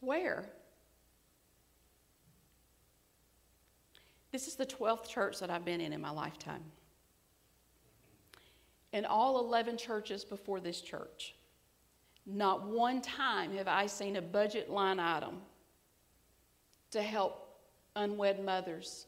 Where? 0.00 0.48
This 4.30 4.46
is 4.46 4.54
the 4.54 4.66
12th 4.66 5.08
church 5.08 5.40
that 5.40 5.50
I've 5.50 5.64
been 5.64 5.80
in 5.80 5.92
in 5.92 6.00
my 6.00 6.10
lifetime. 6.10 6.62
In 8.92 9.04
all 9.04 9.38
11 9.40 9.76
churches 9.76 10.24
before 10.24 10.60
this 10.60 10.80
church, 10.80 11.34
not 12.26 12.66
one 12.66 13.00
time 13.00 13.54
have 13.56 13.68
I 13.68 13.86
seen 13.86 14.16
a 14.16 14.22
budget 14.22 14.70
line 14.70 14.98
item 14.98 15.40
to 16.90 17.02
help 17.02 17.60
unwed 17.96 18.44
mothers, 18.44 19.06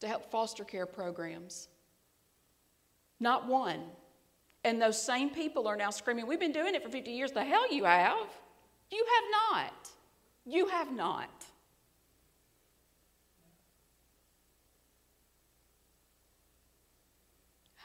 to 0.00 0.08
help 0.08 0.30
foster 0.30 0.64
care 0.64 0.86
programs. 0.86 1.68
Not 3.20 3.46
one. 3.46 3.82
And 4.64 4.80
those 4.80 5.00
same 5.00 5.30
people 5.30 5.68
are 5.68 5.76
now 5.76 5.90
screaming, 5.90 6.26
We've 6.26 6.40
been 6.40 6.52
doing 6.52 6.74
it 6.74 6.82
for 6.82 6.88
50 6.88 7.10
years. 7.10 7.32
The 7.32 7.44
hell 7.44 7.72
you 7.72 7.84
have. 7.84 8.28
You 8.90 9.04
have 9.14 9.24
not. 9.52 9.90
You 10.44 10.66
have 10.66 10.92
not. 10.92 11.44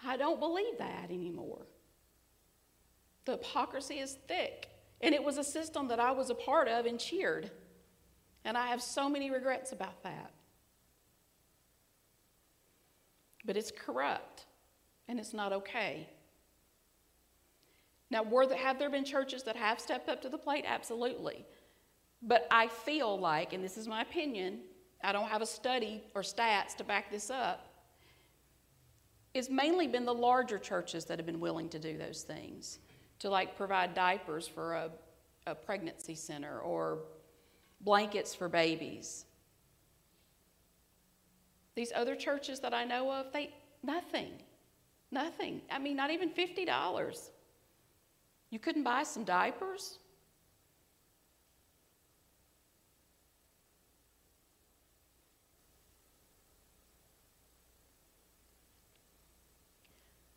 I 0.05 0.17
don't 0.17 0.39
believe 0.39 0.77
that 0.79 1.09
anymore. 1.09 1.65
The 3.25 3.33
hypocrisy 3.33 3.99
is 3.99 4.17
thick. 4.27 4.69
And 5.01 5.13
it 5.13 5.23
was 5.23 5.37
a 5.37 5.43
system 5.43 5.89
that 5.89 5.99
I 5.99 6.11
was 6.11 6.29
a 6.29 6.35
part 6.35 6.67
of 6.67 6.85
and 6.85 6.99
cheered. 6.99 7.51
And 8.45 8.57
I 8.57 8.67
have 8.67 8.81
so 8.81 9.09
many 9.09 9.31
regrets 9.31 9.71
about 9.71 10.01
that. 10.03 10.31
But 13.45 13.57
it's 13.57 13.71
corrupt 13.71 14.45
and 15.07 15.19
it's 15.19 15.33
not 15.33 15.51
okay. 15.51 16.07
Now, 18.09 18.23
were 18.23 18.45
there, 18.45 18.57
have 18.57 18.79
there 18.79 18.89
been 18.89 19.03
churches 19.03 19.43
that 19.43 19.55
have 19.55 19.79
stepped 19.79 20.07
up 20.07 20.21
to 20.21 20.29
the 20.29 20.37
plate? 20.37 20.65
Absolutely. 20.67 21.45
But 22.21 22.47
I 22.51 22.67
feel 22.67 23.19
like, 23.19 23.51
and 23.53 23.63
this 23.63 23.77
is 23.77 23.87
my 23.87 24.01
opinion, 24.01 24.59
I 25.03 25.11
don't 25.11 25.27
have 25.27 25.41
a 25.41 25.45
study 25.45 26.03
or 26.15 26.21
stats 26.21 26.75
to 26.77 26.83
back 26.83 27.11
this 27.11 27.29
up, 27.29 27.72
it's 29.33 29.49
mainly 29.49 29.87
been 29.87 30.05
the 30.05 30.13
larger 30.13 30.59
churches 30.59 31.05
that 31.05 31.17
have 31.17 31.25
been 31.25 31.39
willing 31.39 31.69
to 31.69 31.79
do 31.79 31.97
those 31.97 32.21
things, 32.21 32.79
to 33.19 33.29
like 33.29 33.57
provide 33.57 33.93
diapers 33.93 34.47
for 34.47 34.73
a, 34.73 34.89
a 35.47 35.55
pregnancy 35.55 36.15
center 36.15 36.59
or 36.59 36.99
blankets 37.81 38.35
for 38.35 38.47
babies. 38.47 39.25
These 41.75 41.91
other 41.95 42.15
churches 42.15 42.59
that 42.59 42.73
I 42.73 42.83
know 42.83 43.11
of, 43.11 43.33
they 43.33 43.53
nothing. 43.81 44.33
Nothing. 45.11 45.61
I 45.71 45.79
mean, 45.79 45.95
not 45.95 46.11
even 46.11 46.29
$50. 46.29 47.29
You 48.49 48.59
couldn't 48.59 48.83
buy 48.83 49.03
some 49.03 49.23
diapers? 49.23 49.97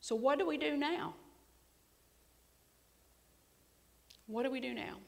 So, 0.07 0.15
what 0.15 0.39
do 0.39 0.47
we 0.47 0.57
do 0.57 0.77
now? 0.77 1.15
What 4.29 4.45
do 4.45 4.53
we 4.53 4.61
do 4.61 4.73
now? 4.73 4.99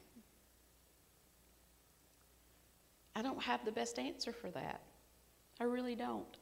I 3.14 3.22
don't 3.22 3.40
have 3.40 3.64
the 3.64 3.70
best 3.70 4.00
answer 4.00 4.32
for 4.32 4.50
that. 4.50 4.82
I 5.60 5.64
really 5.64 5.94
don't. 5.94 6.36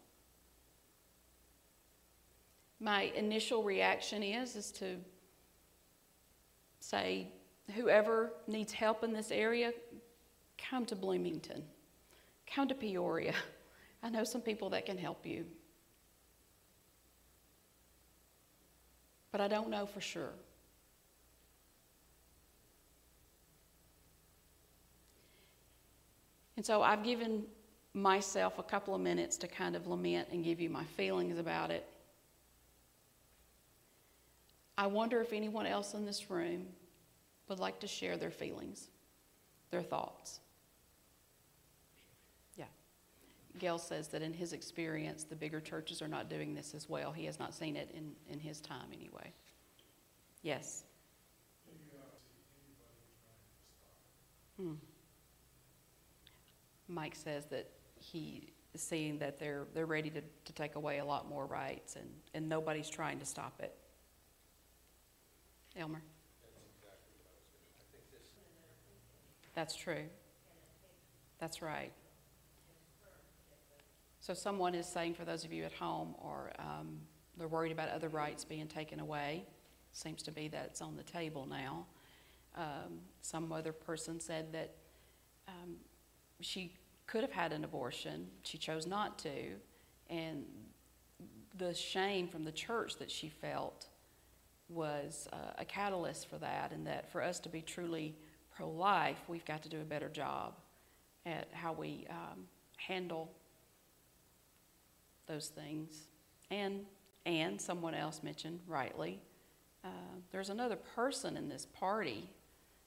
My 2.80 3.12
initial 3.14 3.62
reaction 3.62 4.22
is 4.22 4.56
is 4.56 4.72
to 4.72 4.96
say 6.80 7.28
whoever 7.74 8.32
needs 8.46 8.72
help 8.72 9.04
in 9.04 9.12
this 9.12 9.30
area 9.30 9.74
come 10.56 10.86
to 10.86 10.96
Bloomington. 10.96 11.62
Come 12.46 12.68
to 12.68 12.74
Peoria. 12.74 13.34
I 14.02 14.08
know 14.08 14.24
some 14.24 14.40
people 14.40 14.70
that 14.70 14.86
can 14.86 14.96
help 14.96 15.26
you. 15.26 15.44
But 19.36 19.44
I 19.44 19.48
don't 19.48 19.68
know 19.68 19.84
for 19.84 20.00
sure. 20.00 20.32
And 26.56 26.64
so 26.64 26.80
I've 26.80 27.04
given 27.04 27.42
myself 27.92 28.58
a 28.58 28.62
couple 28.62 28.94
of 28.94 29.02
minutes 29.02 29.36
to 29.36 29.46
kind 29.46 29.76
of 29.76 29.88
lament 29.88 30.28
and 30.32 30.42
give 30.42 30.58
you 30.58 30.70
my 30.70 30.84
feelings 30.84 31.38
about 31.38 31.70
it. 31.70 31.86
I 34.78 34.86
wonder 34.86 35.20
if 35.20 35.34
anyone 35.34 35.66
else 35.66 35.92
in 35.92 36.06
this 36.06 36.30
room 36.30 36.68
would 37.48 37.58
like 37.58 37.80
to 37.80 37.86
share 37.86 38.16
their 38.16 38.30
feelings, 38.30 38.88
their 39.70 39.82
thoughts. 39.82 40.40
Gail 43.58 43.78
says 43.78 44.08
that 44.08 44.22
in 44.22 44.32
his 44.32 44.52
experience, 44.52 45.24
the 45.24 45.36
bigger 45.36 45.60
churches 45.60 46.02
are 46.02 46.08
not 46.08 46.28
doing 46.28 46.54
this 46.54 46.74
as 46.74 46.88
well. 46.88 47.12
He 47.12 47.24
has 47.26 47.38
not 47.38 47.54
seen 47.54 47.76
it 47.76 47.90
in, 47.94 48.12
in 48.28 48.38
his 48.38 48.60
time 48.60 48.88
anyway. 48.92 49.32
Yes. 50.42 50.84
Hmm. 54.56 54.74
Mike 56.88 57.14
says 57.14 57.46
that 57.46 57.68
he 57.98 58.52
is 58.74 58.82
seeing 58.82 59.18
that 59.18 59.38
they're, 59.38 59.66
they're 59.74 59.86
ready 59.86 60.10
to, 60.10 60.20
to 60.20 60.52
take 60.52 60.76
away 60.76 60.98
a 60.98 61.04
lot 61.04 61.28
more 61.28 61.46
rights 61.46 61.96
and, 61.96 62.08
and 62.34 62.48
nobody's 62.48 62.88
trying 62.88 63.18
to 63.18 63.26
stop 63.26 63.60
it. 63.60 63.74
Elmer? 65.76 66.02
That's 69.54 69.74
true. 69.74 70.04
That's 71.38 71.62
right. 71.62 71.92
So 74.26 74.34
someone 74.34 74.74
is 74.74 74.88
saying, 74.88 75.14
for 75.14 75.24
those 75.24 75.44
of 75.44 75.52
you 75.52 75.62
at 75.62 75.72
home, 75.72 76.16
or 76.18 76.50
um, 76.58 76.98
they're 77.38 77.46
worried 77.46 77.70
about 77.70 77.90
other 77.90 78.08
rights 78.08 78.44
being 78.44 78.66
taken 78.66 78.98
away. 78.98 79.46
Seems 79.92 80.20
to 80.24 80.32
be 80.32 80.48
that 80.48 80.64
it's 80.64 80.82
on 80.82 80.96
the 80.96 81.04
table 81.04 81.46
now. 81.48 81.86
Um, 82.56 82.98
some 83.20 83.52
other 83.52 83.70
person 83.70 84.18
said 84.18 84.52
that 84.52 84.74
um, 85.46 85.76
she 86.40 86.72
could 87.06 87.22
have 87.22 87.30
had 87.30 87.52
an 87.52 87.62
abortion. 87.62 88.26
She 88.42 88.58
chose 88.58 88.84
not 88.84 89.16
to. 89.20 89.30
And 90.10 90.44
the 91.56 91.72
shame 91.72 92.26
from 92.26 92.42
the 92.42 92.50
church 92.50 92.96
that 92.96 93.12
she 93.12 93.28
felt 93.28 93.86
was 94.68 95.28
uh, 95.32 95.52
a 95.56 95.64
catalyst 95.64 96.28
for 96.28 96.38
that, 96.38 96.72
and 96.72 96.84
that 96.88 97.12
for 97.12 97.22
us 97.22 97.38
to 97.38 97.48
be 97.48 97.62
truly 97.62 98.16
pro 98.56 98.68
life, 98.68 99.18
we've 99.28 99.44
got 99.44 99.62
to 99.62 99.68
do 99.68 99.80
a 99.80 99.84
better 99.84 100.08
job 100.08 100.54
at 101.24 101.46
how 101.52 101.72
we 101.72 102.08
um, 102.10 102.48
handle 102.76 103.30
those 105.26 105.48
things. 105.48 106.08
And, 106.50 106.84
and 107.24 107.60
someone 107.60 107.94
else 107.94 108.22
mentioned 108.22 108.60
rightly, 108.66 109.20
uh, 109.84 109.88
there's 110.32 110.50
another 110.50 110.76
person 110.76 111.36
in 111.36 111.48
this 111.48 111.66
party 111.66 112.28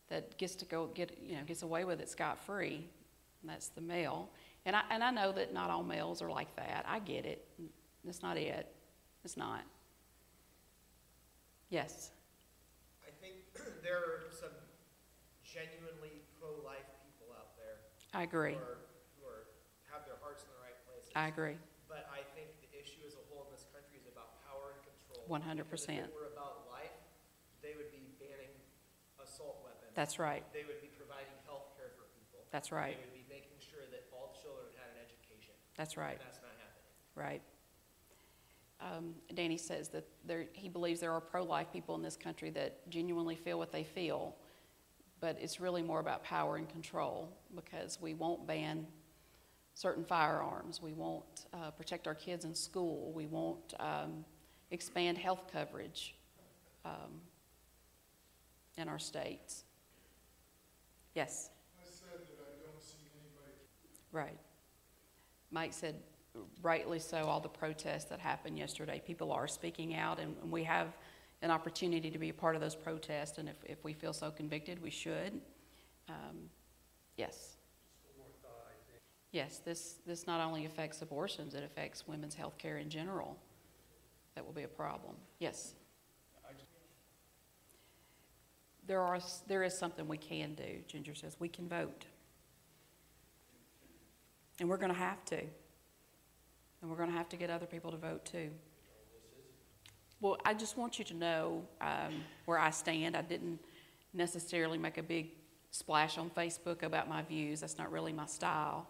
that 0.10 0.38
gets 0.38 0.56
to 0.56 0.66
go 0.66 0.88
get, 0.88 1.18
you 1.22 1.36
know, 1.36 1.44
gets 1.44 1.62
away 1.62 1.86
with 1.86 2.02
it 2.02 2.10
scot 2.10 2.40
free, 2.40 2.88
and 3.42 3.50
that's 3.50 3.68
the 3.70 3.82
male. 3.82 4.30
And 4.66 4.76
I, 4.76 4.82
and 4.90 5.04
I 5.04 5.12
know 5.12 5.32
that 5.32 5.54
not 5.54 5.70
all 5.70 5.84
males 5.84 6.22
are 6.22 6.30
like 6.30 6.54
that. 6.56 6.86
I 6.88 7.00
get 7.00 7.26
it. 7.26 7.48
That's 8.04 8.22
not 8.22 8.38
it. 8.38 8.68
It's 9.24 9.38
not. 9.38 9.62
Yes. 11.70 12.12
I 13.06 13.12
think 13.22 13.36
there 13.84 13.98
are 13.98 14.24
some 14.32 14.50
genuinely 15.44 16.22
pro-life 16.40 16.90
people 17.06 17.34
out 17.38 17.56
there. 17.56 17.78
I 18.14 18.24
agree. 18.24 18.54
Who, 18.54 18.60
are, 18.60 18.78
who 19.20 19.28
are, 19.28 19.46
have 19.92 20.06
their 20.06 20.18
hearts 20.22 20.44
in 20.44 20.50
the 20.50 20.62
right 20.64 20.78
places. 20.88 21.12
I 21.16 21.28
agree. 21.28 21.58
100%. 25.30 25.46
If 25.46 25.90
it 25.90 26.12
were 26.12 26.34
about 26.34 26.66
life, 26.68 26.98
they 27.62 27.78
would 27.78 27.92
be 27.94 28.10
banning 28.18 28.52
assault 29.22 29.62
weapons. 29.64 29.94
That's 29.94 30.18
right. 30.18 30.44
They 30.54 30.66
would 30.66 30.82
be 30.82 30.90
providing 30.98 31.38
health 31.46 31.72
care 31.78 31.94
for 31.94 32.10
people. 32.18 32.42
That's 32.52 32.72
right. 32.74 32.98
They 32.98 33.06
would 33.06 33.14
be 33.14 33.30
making 33.30 33.62
sure 33.62 33.86
that 33.94 34.10
all 34.12 34.34
children 34.42 34.68
had 34.74 34.90
an 34.98 35.06
education. 35.06 35.54
That's 35.78 35.96
right. 35.96 36.18
And 36.18 36.26
that's 36.26 36.42
not 36.42 36.58
happening. 36.58 36.90
Right. 37.14 37.42
Um, 38.82 39.16
Danny 39.34 39.58
says 39.58 39.90
that 39.90 40.08
there, 40.26 40.46
he 40.54 40.70
believes 40.70 41.00
there 41.00 41.12
are 41.12 41.22
pro 41.22 41.44
life 41.44 41.68
people 41.72 41.96
in 41.96 42.02
this 42.02 42.16
country 42.16 42.50
that 42.52 42.90
genuinely 42.90 43.36
feel 43.36 43.58
what 43.58 43.72
they 43.72 43.84
feel, 43.84 44.36
but 45.20 45.38
it's 45.40 45.60
really 45.60 45.84
more 45.84 46.00
about 46.00 46.24
power 46.24 46.56
and 46.56 46.68
control 46.70 47.30
because 47.56 48.00
we 48.02 48.14
won't 48.14 48.48
ban 48.48 48.88
certain 49.74 50.04
firearms. 50.04 50.82
We 50.82 50.94
won't 50.94 51.48
uh, 51.54 51.72
protect 51.72 52.08
our 52.08 52.16
kids 52.16 52.46
in 52.46 52.56
school. 52.56 53.12
We 53.14 53.28
won't 53.28 53.74
um, 53.80 54.26
expand 54.72 55.18
health 55.18 55.46
coverage. 55.52 56.16
Um, 56.86 57.22
in 58.80 58.88
our 58.88 59.00
states. 59.00 59.66
Yes? 61.14 61.50
Right. 64.12 64.40
Mike 65.52 65.74
said, 65.74 65.96
rightly 66.62 67.00
so, 67.00 67.26
all 67.26 67.40
the 67.40 67.50
protests 67.50 68.06
that 68.06 68.20
happened 68.20 68.58
yesterday, 68.58 69.02
people 69.06 69.32
are 69.32 69.48
speaking 69.48 69.96
out, 69.96 70.20
and 70.20 70.36
and 70.42 70.52
we 70.52 70.64
have 70.64 70.96
an 71.42 71.52
opportunity 71.52 72.10
to 72.10 72.18
be 72.18 72.30
a 72.30 72.34
part 72.34 72.56
of 72.56 72.62
those 72.62 72.76
protests, 72.76 73.38
and 73.38 73.50
if, 73.50 73.56
if 73.66 73.84
we 73.84 73.94
feel 73.94 74.14
so 74.14 74.32
convicted, 74.32 74.82
we 74.82 74.90
should. 74.90 75.42
Um, 76.08 76.50
Yes. 77.18 77.58
Yes, 79.32 79.60
this, 79.66 79.96
this 80.06 80.26
not 80.26 80.42
only 80.42 80.66
affects 80.66 81.02
abortions, 81.02 81.54
it 81.54 81.64
affects 81.64 82.08
women's 82.08 82.34
health 82.34 82.58
care 82.58 82.78
in 82.78 82.90
general. 82.90 83.38
That 84.40 84.46
will 84.46 84.54
be 84.54 84.64
a 84.64 84.70
problem. 84.70 85.16
Yes? 85.40 85.74
There 88.88 89.02
are, 89.02 89.20
there 89.50 89.64
is 89.64 89.78
something 89.78 90.08
we 90.08 90.16
can 90.16 90.54
do, 90.54 90.78
Ginger 90.88 91.14
says, 91.14 91.36
we 91.40 91.50
can 91.50 91.68
vote. 91.68 92.06
And 94.62 94.70
we're 94.70 94.78
going 94.78 94.94
to 94.94 94.98
have 94.98 95.26
to. 95.26 95.40
And 95.40 96.90
we're 96.90 96.96
going 96.96 97.10
to 97.10 97.18
have 97.18 97.28
to 97.30 97.36
get 97.36 97.50
other 97.50 97.66
people 97.66 97.92
to 97.92 97.98
vote 97.98 98.24
too. 98.24 98.50
Well, 100.22 100.38
I 100.46 100.54
just 100.54 100.78
want 100.78 101.00
you 101.00 101.04
to 101.04 101.14
know 101.14 101.66
um, 101.82 102.24
where 102.46 102.60
I 102.60 102.70
stand. 102.70 103.18
I 103.18 103.24
didn't 103.24 103.60
necessarily 104.14 104.78
make 104.78 104.98
a 104.98 105.04
big 105.04 105.32
splash 105.72 106.18
on 106.18 106.30
Facebook 106.30 106.84
about 106.84 107.10
my 107.10 107.24
views. 107.24 107.60
That's 107.60 107.78
not 107.78 107.92
really 107.92 108.14
my 108.14 108.26
style. 108.26 108.88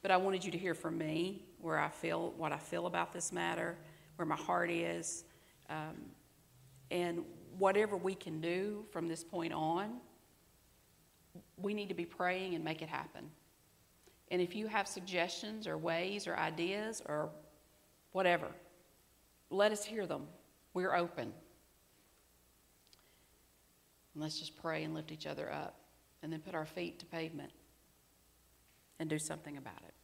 But 0.00 0.12
I 0.12 0.16
wanted 0.16 0.44
you 0.44 0.52
to 0.52 0.58
hear 0.58 0.74
from 0.74 0.96
me 0.96 1.42
where 1.60 1.80
I 1.80 1.88
feel, 1.88 2.34
what 2.36 2.52
I 2.52 2.58
feel 2.58 2.86
about 2.86 3.12
this 3.12 3.32
matter, 3.32 3.76
where 4.16 4.26
my 4.26 4.36
heart 4.36 4.70
is. 4.70 5.24
Um, 5.70 5.96
and 6.90 7.24
whatever 7.58 7.96
we 7.96 8.14
can 8.14 8.40
do 8.40 8.84
from 8.90 9.08
this 9.08 9.24
point 9.24 9.52
on, 9.52 9.98
we 11.56 11.74
need 11.74 11.88
to 11.88 11.94
be 11.94 12.04
praying 12.04 12.54
and 12.54 12.64
make 12.64 12.82
it 12.82 12.88
happen. 12.88 13.24
And 14.30 14.40
if 14.40 14.54
you 14.54 14.66
have 14.66 14.86
suggestions 14.86 15.66
or 15.66 15.76
ways 15.76 16.26
or 16.26 16.36
ideas 16.36 17.02
or 17.06 17.30
whatever, 18.12 18.48
let 19.50 19.72
us 19.72 19.84
hear 19.84 20.06
them. 20.06 20.26
We're 20.74 20.94
open. 20.94 21.32
And 24.14 24.22
let's 24.22 24.38
just 24.38 24.56
pray 24.56 24.84
and 24.84 24.94
lift 24.94 25.12
each 25.12 25.26
other 25.26 25.52
up 25.52 25.76
and 26.22 26.32
then 26.32 26.40
put 26.40 26.54
our 26.54 26.66
feet 26.66 26.98
to 27.00 27.06
pavement 27.06 27.52
and 28.98 29.08
do 29.08 29.18
something 29.18 29.56
about 29.56 29.80
it. 29.86 29.94